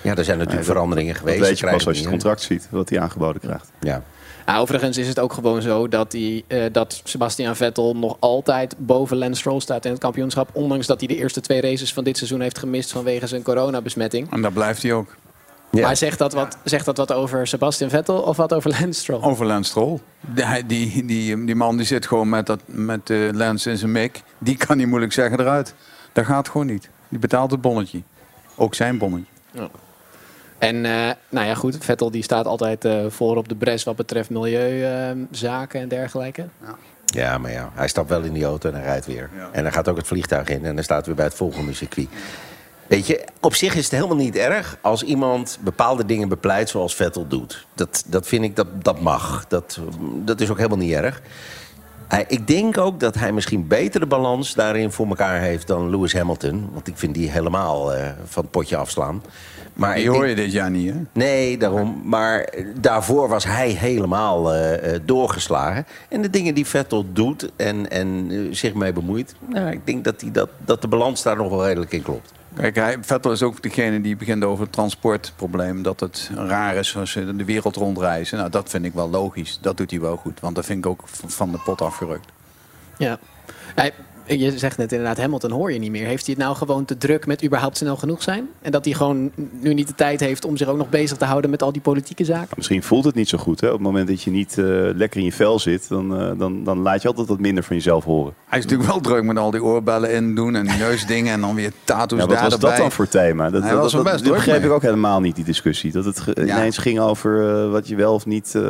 [0.03, 1.39] ja, er zijn natuurlijk veranderingen geweest.
[1.39, 3.71] Dat weet je pas als je het contract ziet, wat hij aangeboden krijgt.
[3.81, 4.03] Ja.
[4.47, 8.75] Nou, overigens is het ook gewoon zo dat, die, eh, dat Sebastian Vettel nog altijd
[8.79, 10.49] boven Lance Stroll staat in het kampioenschap.
[10.53, 14.33] Ondanks dat hij de eerste twee races van dit seizoen heeft gemist vanwege zijn coronabesmetting.
[14.33, 15.17] En daar blijft hij ook.
[15.71, 15.83] Ja.
[15.83, 19.23] Maar zegt dat, wat, zegt dat wat over Sebastian Vettel of wat over Lance Stroll?
[19.23, 19.99] Over Lance Stroll.
[20.21, 23.93] Die, die, die, die man die zit gewoon met, dat, met eh, Lance in zijn
[23.93, 24.23] mik.
[24.39, 25.75] Die kan niet moeilijk zeggen eruit.
[26.13, 26.91] Dat gaat gewoon niet.
[27.09, 28.03] Die betaalt het bonnetje.
[28.55, 29.31] Ook zijn bonnetje.
[30.59, 33.97] En eh, nou ja, goed, Vettel die staat altijd eh, voor op de bres wat
[33.97, 36.49] betreft milieuzaken en dergelijke.
[37.05, 39.31] ja, maar ja, hij stapt wel in die auto en hij rijdt weer.
[39.53, 41.75] En dan gaat ook het vliegtuig in en dan staat hij weer bij het volgende
[41.75, 42.09] circuit.
[42.87, 46.95] Weet je, op zich is het helemaal niet erg als iemand bepaalde dingen bepleit zoals
[46.95, 47.67] Vettel doet.
[47.75, 49.47] Dat, dat vind ik, dat, dat mag.
[49.49, 49.81] Dat,
[50.25, 51.23] dat is ook helemaal niet erg.
[52.09, 55.91] Hij, ik denk ook dat hij misschien beter de balans daarin voor elkaar heeft dan
[55.91, 56.69] Lewis Hamilton.
[56.73, 59.23] Want ik vind die helemaal eh, van het potje afslaan.
[59.77, 61.01] Maar Die denk- hoor je dit jaar niet, hè?
[61.13, 62.01] Nee, daarom.
[62.05, 62.49] Maar
[62.81, 65.87] daarvoor was hij helemaal eh, eh, doorgeslagen.
[66.09, 69.35] En de dingen die Vettel doet en, en eh, zich mee bemoeit...
[69.49, 72.33] Nou, ik denk dat, hij dat, dat de balans daar nog wel redelijk in klopt.
[72.55, 75.83] Kijk, hij, Vettel is ook degene die begint over het transportprobleem.
[75.83, 78.39] Dat het raar is als ze de wereld rondreizen.
[78.39, 79.59] Nou, dat vind ik wel logisch.
[79.61, 80.41] Dat doet hij wel goed.
[80.41, 82.29] Want dat vind ik ook van de pot afgerukt.
[82.99, 83.19] Ja.
[83.75, 83.93] Hij,
[84.27, 86.07] je zegt net inderdaad, Hamilton hoor je niet meer.
[86.07, 88.49] Heeft hij het nou gewoon te druk met überhaupt snel genoeg zijn?
[88.63, 91.25] En dat hij gewoon nu niet de tijd heeft om zich ook nog bezig te
[91.25, 92.49] houden met al die politieke zaken?
[92.57, 93.61] Misschien voelt het niet zo goed.
[93.61, 93.67] Hè?
[93.67, 96.65] Op het moment dat je niet eh, lekker in je vel zit, dan, eh, dan,
[96.65, 98.35] dan laat je altijd wat minder van jezelf horen.
[98.47, 101.55] Hij is natuurlijk wel druk met al die oorbellen in doen en neusdingen en dan
[101.55, 103.51] weer tattoos Ja, wat was dat dan voor thema?
[103.51, 105.93] Dat, Hij dat, was dat- best begreep ik ook helemaal niet, die discussie.
[105.93, 106.43] Dat het Ja.
[106.43, 108.63] ineens ging over eh, wat je wel of niet eh,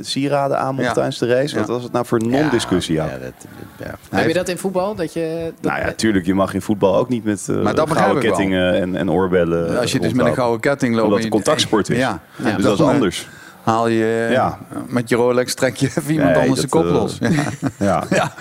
[0.00, 0.92] sieraden aan mocht Ja.
[0.92, 1.58] tijdens de race.
[1.58, 2.94] Wat was het nou voor non-discussie?
[2.94, 3.32] Ja, Ja, dat,
[3.78, 3.94] ja.
[4.18, 4.94] Heb je dat in voetbal?
[5.04, 8.22] Dat je, dat, Nou ja, tuurlijk, je mag in voetbal ook niet met eh gouden
[8.22, 11.06] kettingen en, en oorbellen Als je dus met een gouden ketting loopt...
[11.06, 11.98] Omdat het contactsport is.
[11.98, 12.54] Ja, Ja.
[12.54, 13.28] Dus dat is eh, anders.
[13.62, 14.58] Haal je Ja.
[14.72, 17.18] eh, met je Rolex trek je even iemand Nee, anders de kop eh, los.
[17.20, 17.32] Ja.
[17.78, 18.04] Ja.
[18.10, 18.32] Ja.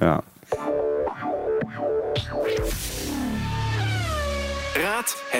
[0.00, 0.20] ja.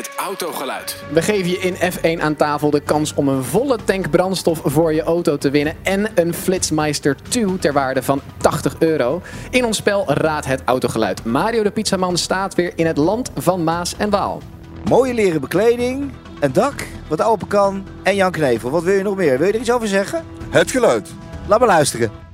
[0.02, 0.96] Het autogeluid.
[1.12, 4.92] We geven je in F1 aan tafel de kans om een volle tank brandstof voor
[4.92, 5.76] je auto te winnen.
[5.82, 9.22] En een Flitsmeister 2 ter waarde van 80 euro.
[9.50, 11.24] In ons spel Raad het autogeluid.
[11.24, 14.40] Mario de Pizzaman staat weer in het land van Maas en Waal.
[14.84, 18.70] Mooie leren bekleding, een dak, wat open kan en Jan Knevel.
[18.70, 19.38] Wat wil je nog meer?
[19.38, 20.24] Wil je er iets over zeggen?
[20.50, 21.10] Het geluid.
[21.46, 22.32] Laat maar luisteren.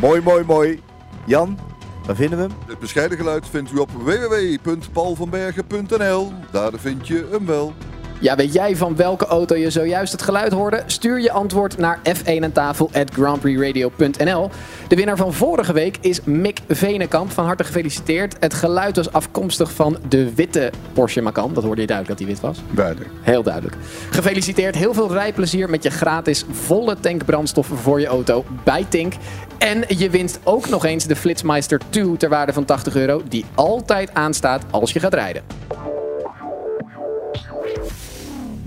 [0.00, 0.82] Mooi, mooi, mooi.
[1.24, 1.58] Jan,
[2.06, 2.54] waar vinden we hem?
[2.66, 6.32] Het bescheiden geluid vindt u op www.paulvanbergen.nl.
[6.50, 7.74] Daar vind je hem wel.
[8.18, 10.82] Ja, weet jij van welke auto je zojuist het geluid hoorde?
[10.86, 14.50] Stuur je antwoord naar f1 aan tafel at grandprixradio.nl.
[14.88, 17.30] De winnaar van vorige week is Mick Venenkamp.
[17.30, 18.36] Van harte gefeliciteerd.
[18.40, 21.54] Het geluid was afkomstig van de witte Porsche Macan.
[21.54, 22.62] Dat hoorde je duidelijk dat hij wit was.
[22.70, 23.10] Duidelijk.
[23.20, 23.76] Heel duidelijk.
[24.10, 24.74] Gefeliciteerd.
[24.74, 29.14] Heel veel rijplezier met je gratis volle tank brandstof voor je auto bij Tink.
[29.58, 33.22] En je wint ook nog eens de Flitsmeister 2 ter waarde van 80 euro.
[33.28, 35.42] Die altijd aanstaat als je gaat rijden.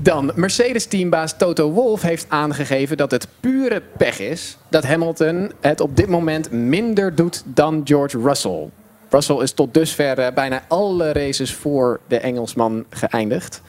[0.01, 5.95] Dan, Mercedes-teambaas Toto Wolff heeft aangegeven dat het pure pech is dat Hamilton het op
[5.95, 8.69] dit moment minder doet dan George Russell.
[9.09, 13.61] Russell is tot dusver eh, bijna alle races voor de Engelsman geëindigd.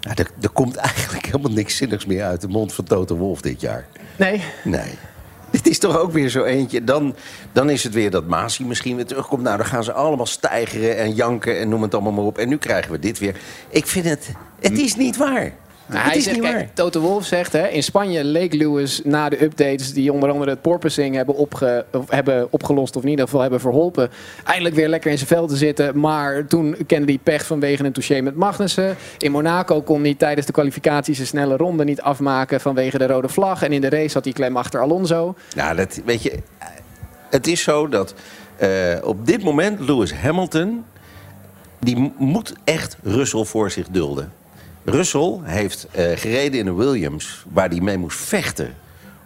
[0.00, 3.40] Ja, er, er komt eigenlijk helemaal niks zinnigs meer uit de mond van Toto Wolf
[3.40, 3.86] dit jaar.
[4.16, 4.90] Nee, Nee.
[5.62, 6.84] Dit is toch ook weer zo eentje.
[6.84, 7.14] Dan,
[7.52, 9.42] dan is het weer dat Masi misschien weer terugkomt.
[9.42, 12.38] Nou, dan gaan ze allemaal stijgeren en janken en noem het allemaal maar op.
[12.38, 13.36] En nu krijgen we dit weer.
[13.68, 14.32] Ik vind het...
[14.60, 15.52] Het is niet waar.
[15.86, 16.68] Nou, hij is zegt, niet kijk, waar.
[16.74, 20.60] Toto Wolff zegt, hè, in Spanje leek Lewis na de updates die onder andere het
[20.60, 24.10] porpoising hebben, opge, of hebben opgelost, of in ieder geval hebben verholpen,
[24.44, 25.98] eindelijk weer lekker in zijn vel te zitten.
[26.00, 28.96] Maar toen kende hij pech vanwege een touché met Magnussen.
[29.18, 33.28] In Monaco kon hij tijdens de kwalificaties een snelle ronde niet afmaken vanwege de rode
[33.28, 33.62] vlag.
[33.62, 35.34] En in de race had hij klem achter Alonso.
[35.54, 36.38] Nou, dat, weet je...
[37.30, 38.14] Het is zo dat
[38.56, 38.68] eh,
[39.02, 40.84] op dit moment Lewis Hamilton...
[41.80, 44.32] die moet echt Russell voor zich dulden.
[44.84, 47.44] Russell heeft eh, gereden in een Williams...
[47.52, 48.74] waar hij mee moest vechten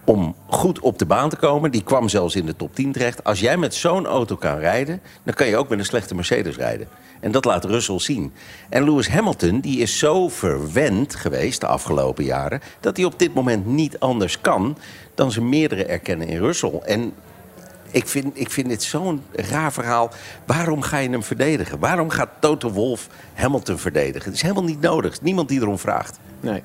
[0.05, 1.71] om goed op de baan te komen.
[1.71, 3.25] Die kwam zelfs in de top 10 terecht.
[3.25, 5.01] Als jij met zo'n auto kan rijden...
[5.23, 6.89] dan kan je ook met een slechte Mercedes rijden.
[7.21, 8.33] En dat laat Russell zien.
[8.69, 12.61] En Lewis Hamilton die is zo verwend geweest de afgelopen jaren...
[12.81, 14.79] dat hij op dit moment niet anders kan...
[15.15, 16.81] dan ze meerdere erkennen in Russell.
[16.85, 17.13] En
[17.91, 20.11] ik vind, ik vind dit zo'n raar verhaal.
[20.45, 21.79] Waarom ga je hem verdedigen?
[21.79, 24.25] Waarom gaat Toto Wolff Hamilton verdedigen?
[24.25, 25.13] Het is helemaal niet nodig.
[25.13, 26.19] Is niemand die erom vraagt.
[26.41, 26.63] Nee.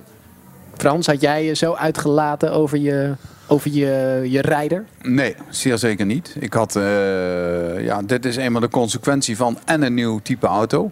[0.78, 3.16] Frans, had jij je zo uitgelaten over je,
[3.48, 4.86] over je, je rijder?
[5.02, 6.36] Nee, zeer zeker niet.
[6.40, 10.92] Ik had, eh, ja, dit is eenmaal de consequentie van en een nieuw type auto.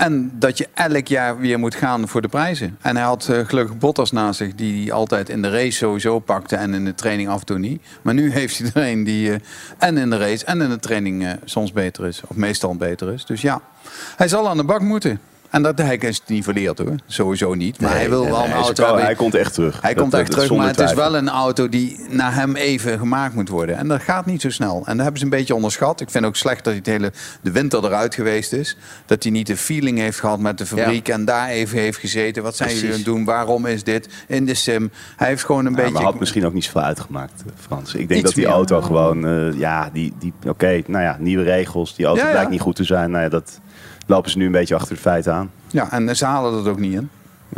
[0.00, 2.76] En dat je elk jaar weer moet gaan voor de prijzen.
[2.80, 6.18] En hij had eh, gelukkig Bottas naast zich, die hij altijd in de race sowieso
[6.18, 7.82] pakte en in de training af en toe niet.
[8.02, 9.40] Maar nu heeft hij er een die eh,
[9.78, 13.12] en in de race en in de training eh, soms beter is, of meestal beter
[13.12, 13.24] is.
[13.24, 13.60] Dus ja,
[14.16, 15.20] hij zal aan de bak moeten.
[15.50, 17.80] En dat hij is niet verleerd hoor, sowieso niet.
[17.80, 19.80] Maar Nee, hij wil wel een auto wel- hij komt echt terug.
[19.80, 22.56] Hij Dat- komt echt dat terug, maar het is wel een auto die naar hem
[22.56, 23.76] even gemaakt moet worden.
[23.76, 24.76] En dat gaat niet zo snel.
[24.76, 26.00] En dat hebben ze een beetje onderschat.
[26.00, 28.76] Ik vind ook slecht dat hij het hele, de winter eruit geweest is.
[29.06, 32.42] Dat hij niet de feeling heeft gehad met de fabriek en daar even heeft gezeten.
[32.42, 33.24] Wat zijn jullie aan het doen?
[33.24, 34.08] Waarom is dit?
[34.26, 34.90] In de sim.
[35.16, 35.92] Hij heeft gewoon een Ja, beetje...
[35.92, 37.94] maar had misschien ook niet zoveel uitgemaakt, eh, Frans.
[37.94, 38.54] Ik denk Iets dat die meer.
[38.54, 41.96] auto gewoon, eh, ja, die, die, oké, nou ja, nieuwe regels.
[41.96, 42.30] Die auto ja.
[42.30, 43.10] blijkt niet goed te zijn.
[43.10, 43.60] Nou ja, dat
[44.10, 45.50] lopen ze nu een beetje achter de feiten aan.
[45.68, 47.10] Ja, en ze halen dat ook niet in.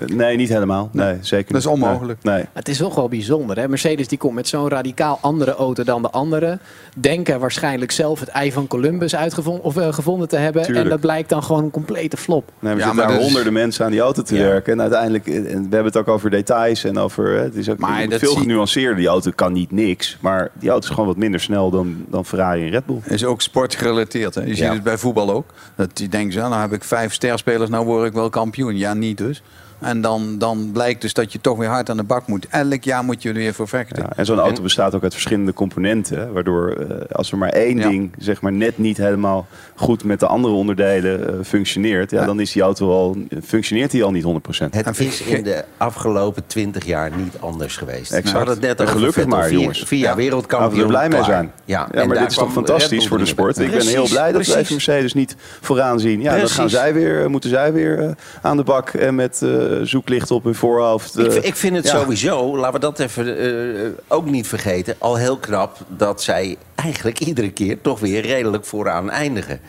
[0.07, 0.89] Nee, niet helemaal.
[0.93, 1.75] Nee, zeker Dat is niet.
[1.83, 2.23] onmogelijk.
[2.23, 2.35] Nee.
[2.35, 2.45] nee.
[2.53, 3.59] Het is toch wel bijzonder.
[3.59, 3.69] Hè?
[3.69, 6.59] Mercedes die komt met zo'n radicaal andere auto dan de andere.
[6.97, 10.63] Denken waarschijnlijk zelf het ei van Columbus uitgevonden of, eh, gevonden te hebben.
[10.63, 10.85] Tuurlijk.
[10.85, 12.51] En dat blijkt dan gewoon een complete flop.
[12.59, 14.41] Nee, we Ja, zitten maar daar is- honderden mensen aan die auto te Ja.
[14.43, 14.73] werken.
[14.73, 17.39] En uiteindelijk, eh, en we hebben het ook over details en over.
[17.39, 18.97] Het is ook Maar dat veel zie- genuanceerder.
[18.97, 20.19] Die auto kan niet niks.
[20.21, 23.01] Maar die auto is gewoon wat minder snel dan, dan Ferrari en Red Bull.
[23.05, 24.35] Is ook sportgerelateerd.
[24.35, 24.43] Hè?
[24.43, 25.47] Je ziet het bij voetbal ook.
[25.77, 28.77] Dat die denken, nou heb ik vijf sterspelers, nou word ik wel kampioen.
[28.77, 29.43] Ja, niet dus.
[29.83, 32.47] En dan, dan blijkt dus dat je toch weer hard aan de bak moet.
[32.51, 34.03] Elk jaar moet je er weer voor vechten.
[34.03, 36.19] Ja, en zo'n auto bestaat ook uit verschillende componenten.
[36.19, 37.89] hè, Waardoor eh, als er maar één Ja.
[37.89, 42.41] ding zeg maar, net niet helemaal goed met de andere onderdelen eh, functioneert, ja, dan
[42.41, 44.27] is die auto al, functioneert die al niet 100%.
[44.71, 48.13] Het is in de afgelopen twintig jaar niet anders geweest.
[48.13, 48.31] Exact.
[48.31, 49.83] We hadden het net over gelukkig maar, vier, jongens.
[49.83, 50.17] Vier jaar Ja.
[50.17, 50.71] wereldkampioen.
[50.71, 51.53] Laten we er blij mee zijn.
[51.65, 53.59] Ja, Ja, en maar dit is toch fantastisch voor de sport.
[53.59, 56.21] Ik ben heel blij dat wij Mercedes niet vooraan zien.
[56.21, 58.11] Ja, dan gaan zij weer, moeten zij weer eh,
[58.43, 59.49] aan de bak en met eh,
[59.83, 61.17] zoeklicht op hun voorhoofd.
[61.17, 61.99] eh, Ik, ik vind het ja.
[61.99, 64.95] sowieso, laten we dat even eh, ook niet vergeten...
[64.99, 69.61] al heel knap dat zij eigenlijk iedere keer toch weer redelijk vooraan eindigen.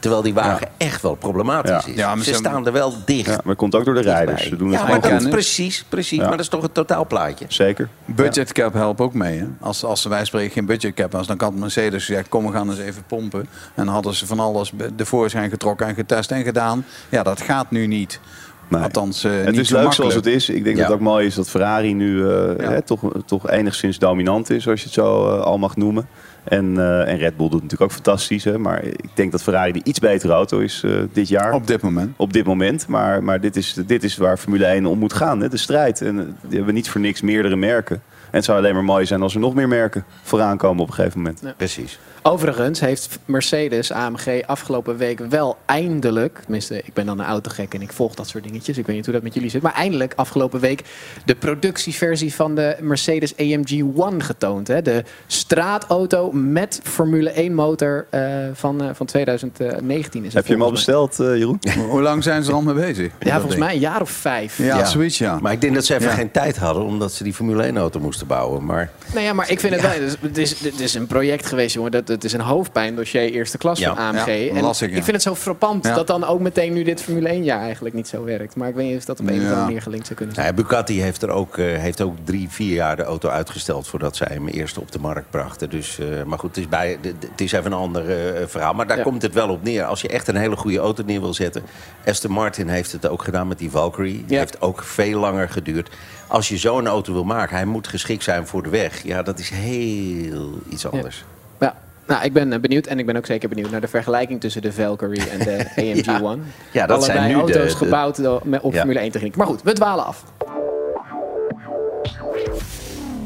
[0.00, 1.86] Terwijl die wagen echt wel problematisch Ja.
[1.86, 1.94] is.
[1.94, 3.26] Ja, maar ze ze- staan er wel dicht.
[3.26, 4.42] Ja, maar het komt ook door de rijders.
[4.48, 6.16] Ze doen ja, het maar dat, precies, precies.
[6.18, 6.22] Ja.
[6.22, 7.44] Maar dat is toch een totaalplaatje.
[7.48, 7.88] Zeker.
[8.04, 9.38] Budget cap helpt ook mee.
[9.38, 9.46] Hè?
[9.60, 12.70] Als, als wij spreken geen budget cap was, dan had Mercedes gezegd: kom, we gaan
[12.70, 13.40] eens even pompen.
[13.40, 16.84] En dan hadden ze van alles de voorschijn getrokken en getest en gedaan.
[17.08, 18.20] Ja, dat gaat nu niet.
[18.68, 18.82] Nee.
[18.82, 20.12] Althans, eh, Het niet is zo leuk makkelijk.
[20.12, 20.48] zoals het is.
[20.48, 20.82] Ik denk Ja.
[20.82, 22.70] dat het ook mooi is dat Ferrari nu eh, Ja.
[22.70, 26.08] hè, toch, toch enigszins dominant is, als je het zo eh, al mag noemen.
[26.44, 28.44] En, eh, en Red Bull doet natuurlijk ook fantastisch.
[28.44, 28.58] Hè?
[28.58, 31.52] Maar ik denk dat Ferrari de iets betere auto is eh, dit jaar.
[31.52, 32.12] Op dit moment.
[32.16, 32.86] op dit moment.
[32.86, 35.40] Maar, maar dit, is, dit is waar Formule 1 om moet gaan.
[35.40, 35.48] Hè?
[35.48, 36.00] De strijd.
[36.00, 38.02] En die hebben niet voor niks meerdere merken.
[38.30, 40.88] En het zou alleen maar mooi zijn als er nog meer merken vooraan komen op
[40.88, 41.42] een gegeven moment.
[41.56, 41.98] Precies.
[42.22, 47.82] Overigens heeft Mercedes AMG afgelopen week wel eindelijk, tenminste ik ben dan een autogek en
[47.82, 50.12] ik volg dat soort dingetjes, ik weet niet hoe dat met jullie zit, maar eindelijk
[50.16, 50.84] afgelopen week
[51.24, 54.68] de productieversie van de Mercedes AMG One getoond.
[54.68, 54.82] Hè?
[54.82, 60.52] De straatauto met Formule 1 motor eh, van, eh, van 2019 is het Heb je
[60.52, 61.60] hem al besteld, eh, Jeroen?
[61.88, 63.12] Hoe lang zijn ze er al mee bezig?
[63.18, 64.58] Ja, volgens mij een jaar of vijf.
[64.58, 65.38] Ja, zoiets ja.
[65.40, 66.14] Maar ik denk dat ze even Ja.
[66.14, 66.82] geen tijd hadden...
[66.82, 68.64] omdat ze die Formule 1-auto moesten bouwen.
[68.64, 69.90] Maar Nou ja, maar ik vind het wel.
[70.20, 71.90] Het is, het is een project geweest, jongen.
[71.90, 73.94] Dat, het is een hoofdpijndossier eerste klas Ja.
[73.94, 74.26] van AMG.
[74.26, 74.64] Ja, en
[74.96, 75.94] ik, vind het zo frappant Ja.
[75.94, 78.56] dat dan ook meteen nu dit Formule 1 jaar eigenlijk niet zo werkt.
[78.56, 79.44] Maar ik weet niet of dat op een of Ja.
[79.46, 80.46] andere manier gelinkt zou kunnen zijn.
[80.46, 83.88] Nou ja, Bugatti heeft, er ook, eh, heeft ook drie, vier jaar de auto uitgesteld...
[83.88, 85.70] voordat zij hem eerst op de markt brachten.
[85.70, 88.74] Dus, eh, maar goed, het is, bij, het is even een ander eh, verhaal.
[88.74, 89.02] Maar daar Ja.
[89.02, 89.84] komt het wel op neer.
[89.84, 91.62] Als je echt een hele goede auto neer wil zetten...
[92.06, 94.12] Aston Martin heeft het ook gedaan met die Valkyrie.
[94.26, 94.38] Die Ja.
[94.38, 95.88] heeft ook veel langer geduurd.
[96.28, 99.02] Als je zo'n auto wil maken, hij moet geschikt zijn voor de weg.
[99.04, 101.24] Ja, dat is heel iets anders.
[101.60, 101.74] Ja.
[102.06, 104.62] Nou, ik ben eh, benieuwd en ik ben ook zeker benieuwd naar de vergelijking tussen
[104.62, 106.20] de Valkyrie en de AMG Ja.
[106.22, 106.42] One.
[106.72, 108.78] Ja, dat zijn nu de- auto's de- gebouwd door- met- op Ja.
[108.78, 109.36] Formule 1 techniek.
[109.36, 110.24] Maar goed, we dwalen af.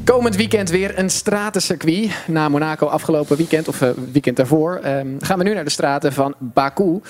[0.05, 2.11] Komend weekend weer een stratencircuit.
[2.27, 6.13] Na Monaco afgelopen weekend, of eh, weekend daarvoor, ehm, gaan we nu naar de straten
[6.13, 7.01] van Baku.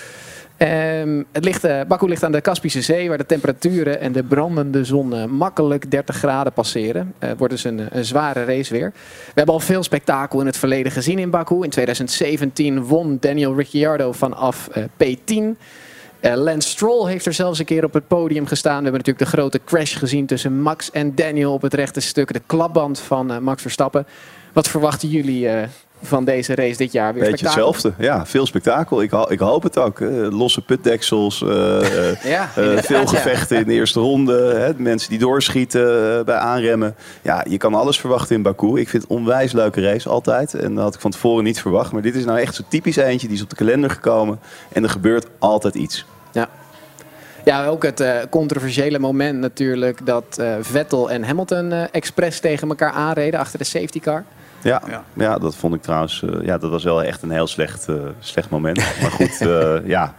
[0.63, 4.23] Ehm, het ligt, eh, Baku ligt aan de Kaspische Zee, waar de temperaturen en de
[4.23, 7.15] brandende zon eh, makkelijk 30 graden passeren.
[7.19, 8.93] Eh, Het wordt dus een, zware race weer.
[8.95, 11.63] We hebben al veel spektakel in het verleden gezien in Baku.
[11.63, 15.59] In 2017 won Daniel Ricciardo vanaf eh, P10.
[16.21, 18.77] Eh, Lance Stroll heeft er zelfs een keer op het podium gestaan.
[18.77, 22.33] We hebben natuurlijk de grote crash gezien tussen Max en Daniel op het rechte stuk.
[22.33, 24.07] De klapband van Max Verstappen.
[24.53, 25.49] Wat verwachten jullie
[26.03, 27.13] van deze race dit jaar?
[27.15, 27.67] Weer Beetje spektakel?
[27.73, 28.03] hetzelfde.
[28.05, 29.03] Ja, veel spektakel.
[29.03, 30.01] Ik, ho- ik hoop het ook.
[30.01, 30.29] hè.
[30.29, 31.43] Losse putdeksels.
[31.43, 33.07] eh, eh, Ja, eh, veel ja.
[33.07, 34.55] gevechten in de eerste ronde.
[34.55, 36.95] Hè, mensen die doorschieten eh, bij aanremmen.
[37.23, 38.81] Ja, je kan alles verwachten in Baku.
[38.81, 40.55] Ik vind het een onwijs leuke race altijd.
[40.55, 41.93] En dat had ik van tevoren niet verwacht.
[41.93, 43.27] Maar dit is nou echt zo typisch eentje.
[43.27, 44.41] Die is op de kalender gekomen.
[44.73, 46.07] En er gebeurt altijd iets.
[46.33, 46.49] Ja.
[47.45, 52.69] Ja, ook het eh, controversiële moment natuurlijk dat eh, Vettel en Hamilton eh, expres tegen
[52.69, 54.25] elkaar aanreden achter de safety car.
[54.63, 55.03] Ja, Ja.
[55.13, 55.39] ja.
[55.39, 56.23] dat vond ik trouwens.
[56.23, 58.77] eh, ja, dat was wel echt een heel slecht, eh, slecht moment.
[58.77, 60.15] Maar goed, eh, ja,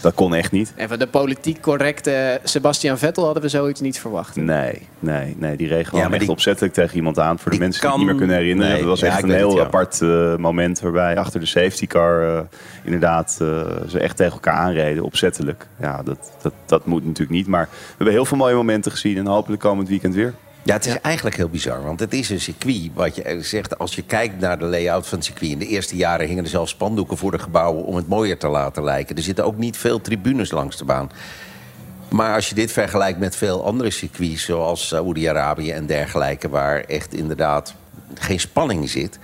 [0.00, 0.72] dat kon echt niet.
[0.76, 4.36] En van de politiek correcte Sebastian Vettel hadden we zoiets niet verwacht.
[4.36, 5.56] Nee, nee, nee.
[5.56, 7.36] Die reed gewoon Ja, echt die- opzettelijk tegen iemand aan.
[7.38, 8.70] Voor de die mensen die het niet meer kunnen herinneren.
[8.72, 9.64] Nee, dat was ja, echt een heel het, ja.
[9.64, 12.44] apart eh, moment waarbij achter de safety car
[12.84, 13.46] inderdaad eh,
[13.88, 15.02] ze echt tegen elkaar aanreden.
[15.04, 15.66] Opzettelijk.
[15.80, 17.46] Ja, dat, dat, dat moet natuurlijk niet.
[17.46, 19.16] Maar we hebben heel veel mooie momenten gezien.
[19.16, 20.34] En hopelijk komend weekend weer.
[20.64, 21.84] Ja, het is eigenlijk heel bizar.
[21.84, 22.90] Want het is een circuit.
[22.94, 25.50] Wat je zegt, als je kijkt naar de layout van het circuit.
[25.50, 27.84] In de eerste jaren hingen er zelfs spandoeken voor de gebouwen.
[27.84, 29.16] om het mooier te laten lijken.
[29.16, 31.10] Er zitten ook niet veel tribunes langs de baan.
[32.08, 34.44] Maar als je dit vergelijkt met veel andere circuits.
[34.44, 36.48] zoals Saoedi-Arabië en dergelijke.
[36.48, 37.74] waar echt inderdaad
[38.14, 39.18] geen spanning zit.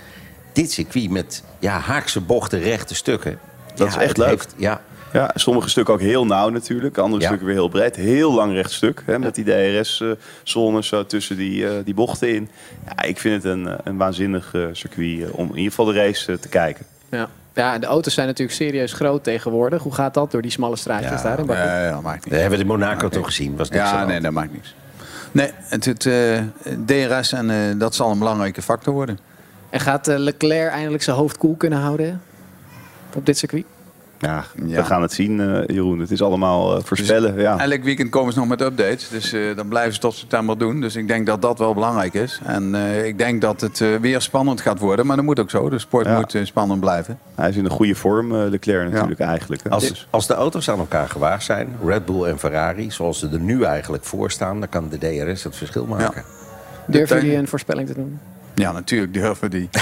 [0.53, 3.39] Dit circuit met ja, haakse bochten, rechte stukken.
[3.75, 4.27] Dat ja, is echt leuk.
[4.29, 4.81] heeft- ja,
[5.13, 6.97] Ja, sommige stukken ook heel nauw natuurlijk.
[6.97, 7.27] Andere Ja.
[7.27, 7.95] stukken weer heel breed.
[7.95, 9.03] Heel lang recht stuk.
[9.05, 12.49] Hè, met die DRS-zones zo tussen die, eh, die bochten in.
[12.85, 15.85] Ja, ik vind het een, eh, een waanzinnig eh, circuit eh, om in ieder geval
[15.85, 16.85] de race eh, te kijken.
[17.09, 17.29] Ja.
[17.53, 19.83] ja, de auto's zijn natuurlijk serieus groot tegenwoordig.
[19.83, 21.59] Hoe gaat dat door die smalle straatjes Ja, daar in Baku?
[21.61, 22.33] Ja, ja, maakt niet.
[22.33, 23.55] dat hebben we in Monaco toch gezien.
[23.57, 24.75] Was Ja, de nee, dat maakt niks.
[25.31, 26.39] Nee, het, het eh,
[26.85, 29.19] DRS en eh, dat zal een belangrijke factor worden.
[29.69, 32.21] En gaat eh, Leclerc eindelijk zijn hoofd koel kunnen houden
[33.15, 33.65] op dit circuit?
[34.21, 34.75] Ja, Ja.
[34.75, 35.99] we gaan het zien, eh, Jeroen.
[35.99, 37.39] Het is allemaal eh, voorspellen.
[37.39, 37.57] ja.
[37.59, 39.09] Elk weekend komen ze nog met updates.
[39.09, 40.81] Dus eh dat blijven ze tot september doen.
[40.81, 42.39] Dus ik denk dat dat wel belangrijk is.
[42.45, 45.05] En eh, ik denk dat het eh, weer spannend gaat worden.
[45.05, 45.69] Maar dat moet ook zo.
[45.69, 46.15] De sport Ja.
[46.15, 47.19] moet spannend blijven.
[47.35, 49.63] Hij is in een goede vorm, eh, Leclerc natuurlijk eigenlijk.
[49.63, 49.69] hè.
[49.69, 53.29] Als, Dus- als de auto's aan elkaar gewaagd zijn, Red Bull en Ferrari, zoals ze
[53.31, 56.23] er nu eigenlijk voor staan, dan kan de DRS het verschil maken.
[56.87, 58.19] Durven De- jullie een voorspelling te doen?
[58.53, 59.69] Ja, natuurlijk durven die.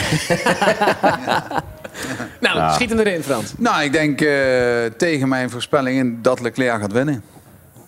[2.42, 2.74] Nou, Ja.
[2.74, 3.54] schiet hem erin, Frans.
[3.58, 7.24] nou, ik denk eh, tegen mijn voorspellingen dat Leclerc gaat winnen.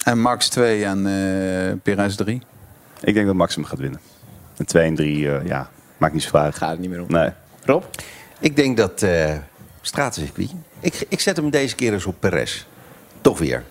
[0.04, 2.41] En Max 2 en eh Perez 3.
[3.02, 3.99] Ik denk dat Max hem gaat winnen.
[4.58, 6.56] En 2 en 3, ja, maakt niet uit.
[6.56, 7.08] Gaat het niet meer om.
[7.08, 7.30] Nee.
[7.66, 7.84] Rob?
[8.39, 9.34] Ik denk dat eh
[9.82, 10.52] stratencircuit.
[10.80, 12.66] Ik, ik zet hem deze keer eens op Perez.
[13.22, 13.64] Toch weer.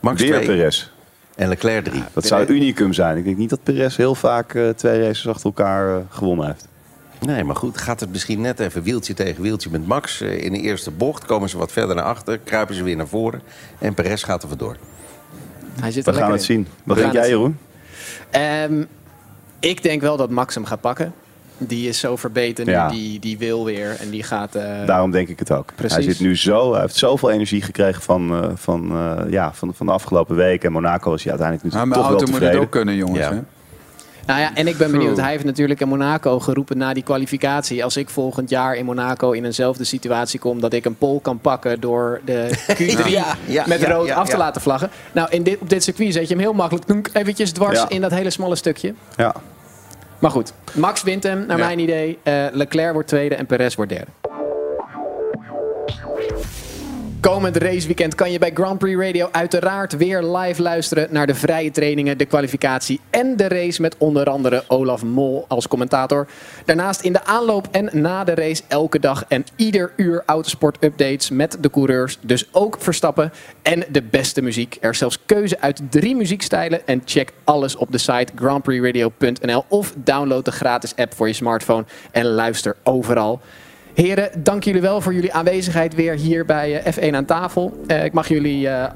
[0.00, 0.90] Max Weer 2 Perez.
[1.36, 2.02] en Leclerc 3.
[2.12, 3.16] Dat zou unicum zijn.
[3.16, 6.68] Ik denk niet dat Perez heel vaak eh, twee races achter elkaar eh, gewonnen heeft.
[7.26, 10.20] Nee, maar goed, gaat het misschien net even wieltje tegen wieltje met Max.
[10.20, 13.08] eh, in de eerste bocht komen ze wat verder naar achter, kruipen ze weer naar
[13.08, 13.42] voren.
[13.78, 14.76] En Perez gaat er vandoor.
[15.80, 16.46] Hij zit We gaan het in.
[16.46, 16.66] zien.
[16.84, 17.58] Wat denk jij, Jeroen?
[18.30, 18.82] Ehm,
[19.60, 21.12] ik denk wel dat Max hem gaat pakken.
[21.58, 22.88] Die is zo verbeterd nu, Ja.
[22.88, 24.54] die, die wil weer en die gaat...
[24.54, 25.72] eh, Daarom denk ik het ook.
[25.74, 25.94] Precies.
[25.94, 29.74] Hij zit nu zo, hij heeft zoveel energie gekregen van, eh, van, eh, ja, van,
[29.74, 30.64] van de afgelopen week.
[30.64, 32.60] En Monaco was hij uiteindelijk Maar natuurlijk mijn toch wel auto moet het tevreden.
[32.66, 33.18] ook kunnen, jongens.
[33.18, 33.32] Ja.
[33.34, 33.40] Hè?
[34.26, 35.16] Nou ja, en ik ben benieuwd.
[35.16, 37.84] Hij heeft natuurlijk in Monaco geroepen na die kwalificatie.
[37.84, 40.60] Als ik volgend jaar in Monaco in eenzelfde situatie kom...
[40.60, 44.28] dat ik een pol kan pakken door de Q3 Ja, ja, met ja, rood af
[44.28, 44.90] te laten vlaggen.
[45.12, 48.10] Nou, in dit, op dit circuit zet je hem heel makkelijk eventjes dwars in dat
[48.10, 48.94] hele smalle stukje.
[49.16, 49.34] Ja.
[50.18, 52.18] Maar goed, Max wint hem, naar mijn idee.
[52.22, 54.10] Eh, Leclerc wordt tweede en Perez wordt derde.
[57.22, 61.70] Komend raceweekend kan je bij Grand Prix Radio uiteraard weer live luisteren naar de vrije
[61.70, 66.26] trainingen, de kwalificatie en de race met onder andere Olaf Mol als commentator.
[66.64, 71.30] Daarnaast in de aanloop en na de race elke dag en ieder uur autosport updates
[71.30, 74.78] met de coureurs, dus ook Verstappen en de beste muziek.
[74.80, 79.94] Er is zelfs keuze uit drie muziekstijlen en check alles op de site grandprixradio.nl of
[79.96, 83.40] download de gratis app voor je smartphone en luister overal.
[83.94, 87.82] Heren, dank jullie wel voor jullie aanwezigheid weer hier bij eh, F1 aan tafel.
[87.86, 88.90] Eh, ik mag jullie eh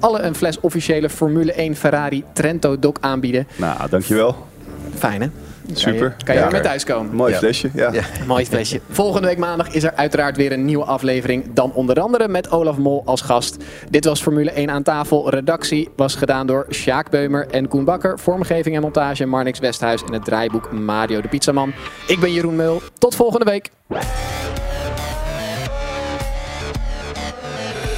[0.00, 3.46] alle een fles officiële Formule 1 Ferrari Trento Doc aanbieden.
[3.56, 4.46] Nou, dankjewel.
[4.94, 5.28] Fijn hè?
[5.66, 6.14] Kan Super.
[6.18, 6.46] je, kan je Ja.
[6.46, 7.14] weer mee thuiskomen.
[7.14, 7.38] Mooi Ja.
[7.38, 7.70] flesje.
[7.74, 7.92] Ja.
[7.92, 8.02] Ja.
[8.26, 8.80] Mooi flesje.
[8.90, 11.44] Volgende week maandag is er uiteraard weer een nieuwe aflevering.
[11.54, 13.56] Dan onder andere met Olaf Mol als gast.
[13.90, 15.30] Dit was Formule 1 aan tafel.
[15.30, 18.18] Redactie was gedaan door Sjaak Beumer en Koen Bakker.
[18.18, 20.02] Vormgeving en montage Marnix Westhuis.
[20.04, 21.72] En het draaiboek Mario de Pizzaman.
[22.06, 22.80] Ik ben Jeroen Meul.
[22.98, 23.70] Tot volgende week.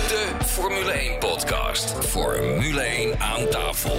[0.09, 1.95] De Formule 1 podcast.
[2.07, 3.97] Formule 1 aan tafel.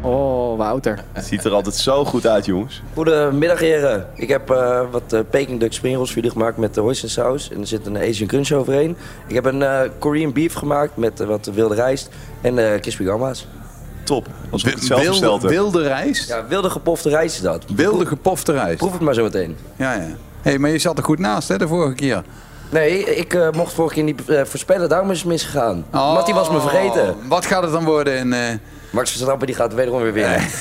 [0.00, 1.04] Oh, Wouter.
[1.12, 2.82] Het ziet er altijd zo goed uit, jongens.
[2.94, 4.06] Goedemiddag heren.
[4.14, 7.50] Ik heb eh, wat eh, Peking Duck springrolls voor jullie gemaakt met de oyster saus.
[7.50, 8.96] En er zit een Asian crunch overheen.
[9.26, 12.08] Ik heb een eh, Korean beef gemaakt met wat wilde rijst
[12.40, 13.46] en eh crispy gamba's.
[14.04, 14.26] Top.
[14.50, 14.84] Alsof ik het
[15.16, 16.28] zelf Wilde, rijst?
[16.28, 17.64] Ja, wilde gepofte rijst is dat.
[17.74, 18.76] Wilde gepofte rijst?
[18.78, 19.56] Proef het maar zo meteen.
[19.76, 20.06] Ja, ja.
[20.42, 22.22] hey, maar je zat er goed naast, hè, de vorige keer.
[22.70, 25.84] Nee, ik eh, mocht vorige keer niet eh, voorspellen, daarom is het misgegaan.
[25.92, 27.16] Oh, Mattie was me vergeten.
[27.28, 28.32] Wat gaat het dan worden in...
[28.32, 28.40] eh,
[28.90, 30.40] Max Verstappen die gaat wederom weer winnen.
[30.40, 30.54] Het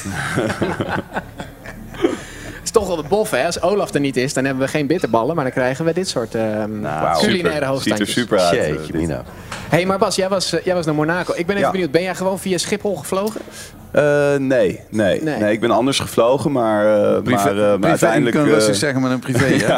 [2.64, 3.46] is toch wel de bof, hè?
[3.46, 5.36] Als Olaf er niet is, dan hebben we geen bitterballen.
[5.36, 7.52] Maar dan krijgen we dit soort ehm Nou, culinaire super.
[7.52, 8.12] Ziet er hoogstandjes.
[8.12, 8.58] super uit.
[8.58, 9.02] eh, Jeetje, dit.
[9.02, 9.24] Mina.
[9.70, 11.34] hey, maar Bas, jij was, eh, jij was naar Monaco.
[11.36, 11.72] Ik ben even Ja.
[11.72, 11.92] benieuwd.
[11.92, 13.42] Ben jij gewoon via Schiphol gevlogen?
[13.92, 15.40] Eh, nee, nee, Nee.
[15.40, 15.52] nee.
[15.52, 16.86] Ik ben anders gevlogen, maar,
[17.16, 18.36] eh, privé, maar, eh, maar privé, uiteindelijk...
[18.36, 19.76] Je kan rustig zeggen met een privé, hè?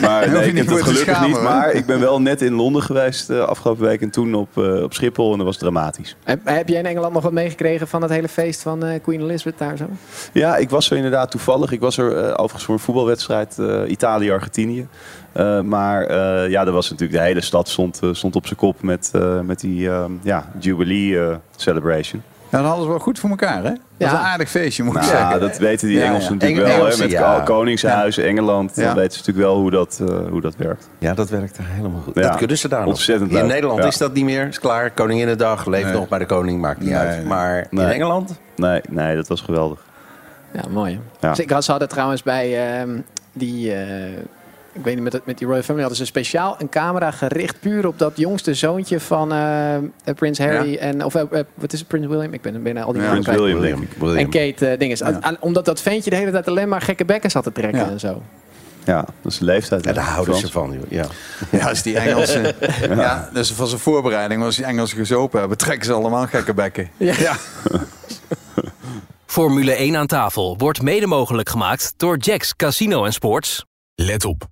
[0.00, 1.36] Maar nee, ik heb het te gelukkig schamen, niet.
[1.36, 1.44] hoor.
[1.44, 4.82] Maar ik ben wel net in Londen geweest eh, afgelopen week en toen op, eh,
[4.82, 6.16] op Schiphol en dat was dramatisch.
[6.24, 9.20] Heb, heb jij in Engeland nog wat meegekregen van het hele feest van eh, Queen
[9.20, 9.84] Elizabeth daar zo?
[10.32, 11.72] Ja, ik was er inderdaad toevallig.
[11.72, 14.86] Ik was er eh, overigens voor een voetbalwedstrijd eh, Italië-Argentinië.
[15.32, 18.82] Eh, maar eh, ja, er was natuurlijk de hele stad stond, stond op zijn kop
[18.82, 21.18] met, eh, met die eh, ja, Jubilee
[21.56, 22.22] celebration.
[22.52, 23.70] Ja, dat hadden ze wel goed voor elkaar, hè?
[23.70, 24.10] Dat Ja.
[24.10, 25.40] was een aardig feestje, moet ik Nou, zeggen.
[25.40, 26.34] dat weten die Engelsen ja.
[26.34, 26.86] natuurlijk wel.
[26.86, 27.38] Hè, met ja.
[27.38, 28.72] Ko- Koningshuis, Engeland.
[28.76, 28.84] Ja.
[28.84, 30.88] Dan weten ze natuurlijk wel hoe dat, eh, hoe dat werkt.
[30.98, 32.14] Ja, dat werkt helemaal goed.
[32.14, 32.20] Ja.
[32.22, 32.88] Dat kunnen ze daar nog.
[32.88, 33.46] Ontzettend in.
[33.46, 33.86] Nederland Ja.
[33.86, 34.46] is dat niet meer.
[34.48, 34.90] Is klaar.
[34.90, 35.66] Koninginnedag.
[35.66, 35.92] Leeft Nee.
[35.94, 36.60] nog bij de koning.
[36.60, 37.16] Maakt niet Nee, uit.
[37.16, 37.26] nee.
[37.26, 37.78] Maar in.
[37.78, 38.38] Engeland?
[38.56, 39.78] Nee, nee, dat was geweldig.
[40.52, 40.92] Ja, mooi.
[40.92, 41.26] hè?
[41.26, 41.28] Ja.
[41.34, 42.90] Dus ik had, ze hadden trouwens bij ehm,
[43.32, 43.74] die...
[43.74, 43.86] eh,
[44.72, 47.60] ik weet niet, met, het- met die Royal Family hadden ze speciaal een camera gericht
[47.60, 49.82] puur op dat jongste zoontje van eh, eh,
[50.16, 51.22] Prins Harry en of eh,
[51.54, 52.32] wat is het, Prins William?
[52.32, 53.38] Ik ben bijna al die Ja, namen Prins.
[53.40, 53.86] William.
[53.98, 54.18] William.
[54.18, 54.98] En Kate dinges.
[54.98, 55.18] Ja.
[55.20, 57.90] Aan- Omdat dat ventje de hele tijd alleen maar gekke bekken zat te trekken Ja.
[57.90, 58.22] en zo.
[58.84, 59.84] Ja, dat is de leeftijd.
[59.84, 60.72] Ja, daar houden ze van.
[60.72, 60.82] joh.
[60.88, 61.06] Ja.
[61.50, 62.54] Ja, als die Engelsen...
[62.96, 63.28] ja.
[63.32, 66.88] dus van zijn voorbereiding, als die Engelsen gezopen hebben, trekken ze allemaal gekke bekken.
[66.96, 67.36] Ja.
[69.26, 73.64] Formule 1 aan tafel wordt mede mogelijk gemaakt door Jacks Casino en Sports.
[73.94, 74.51] Let op.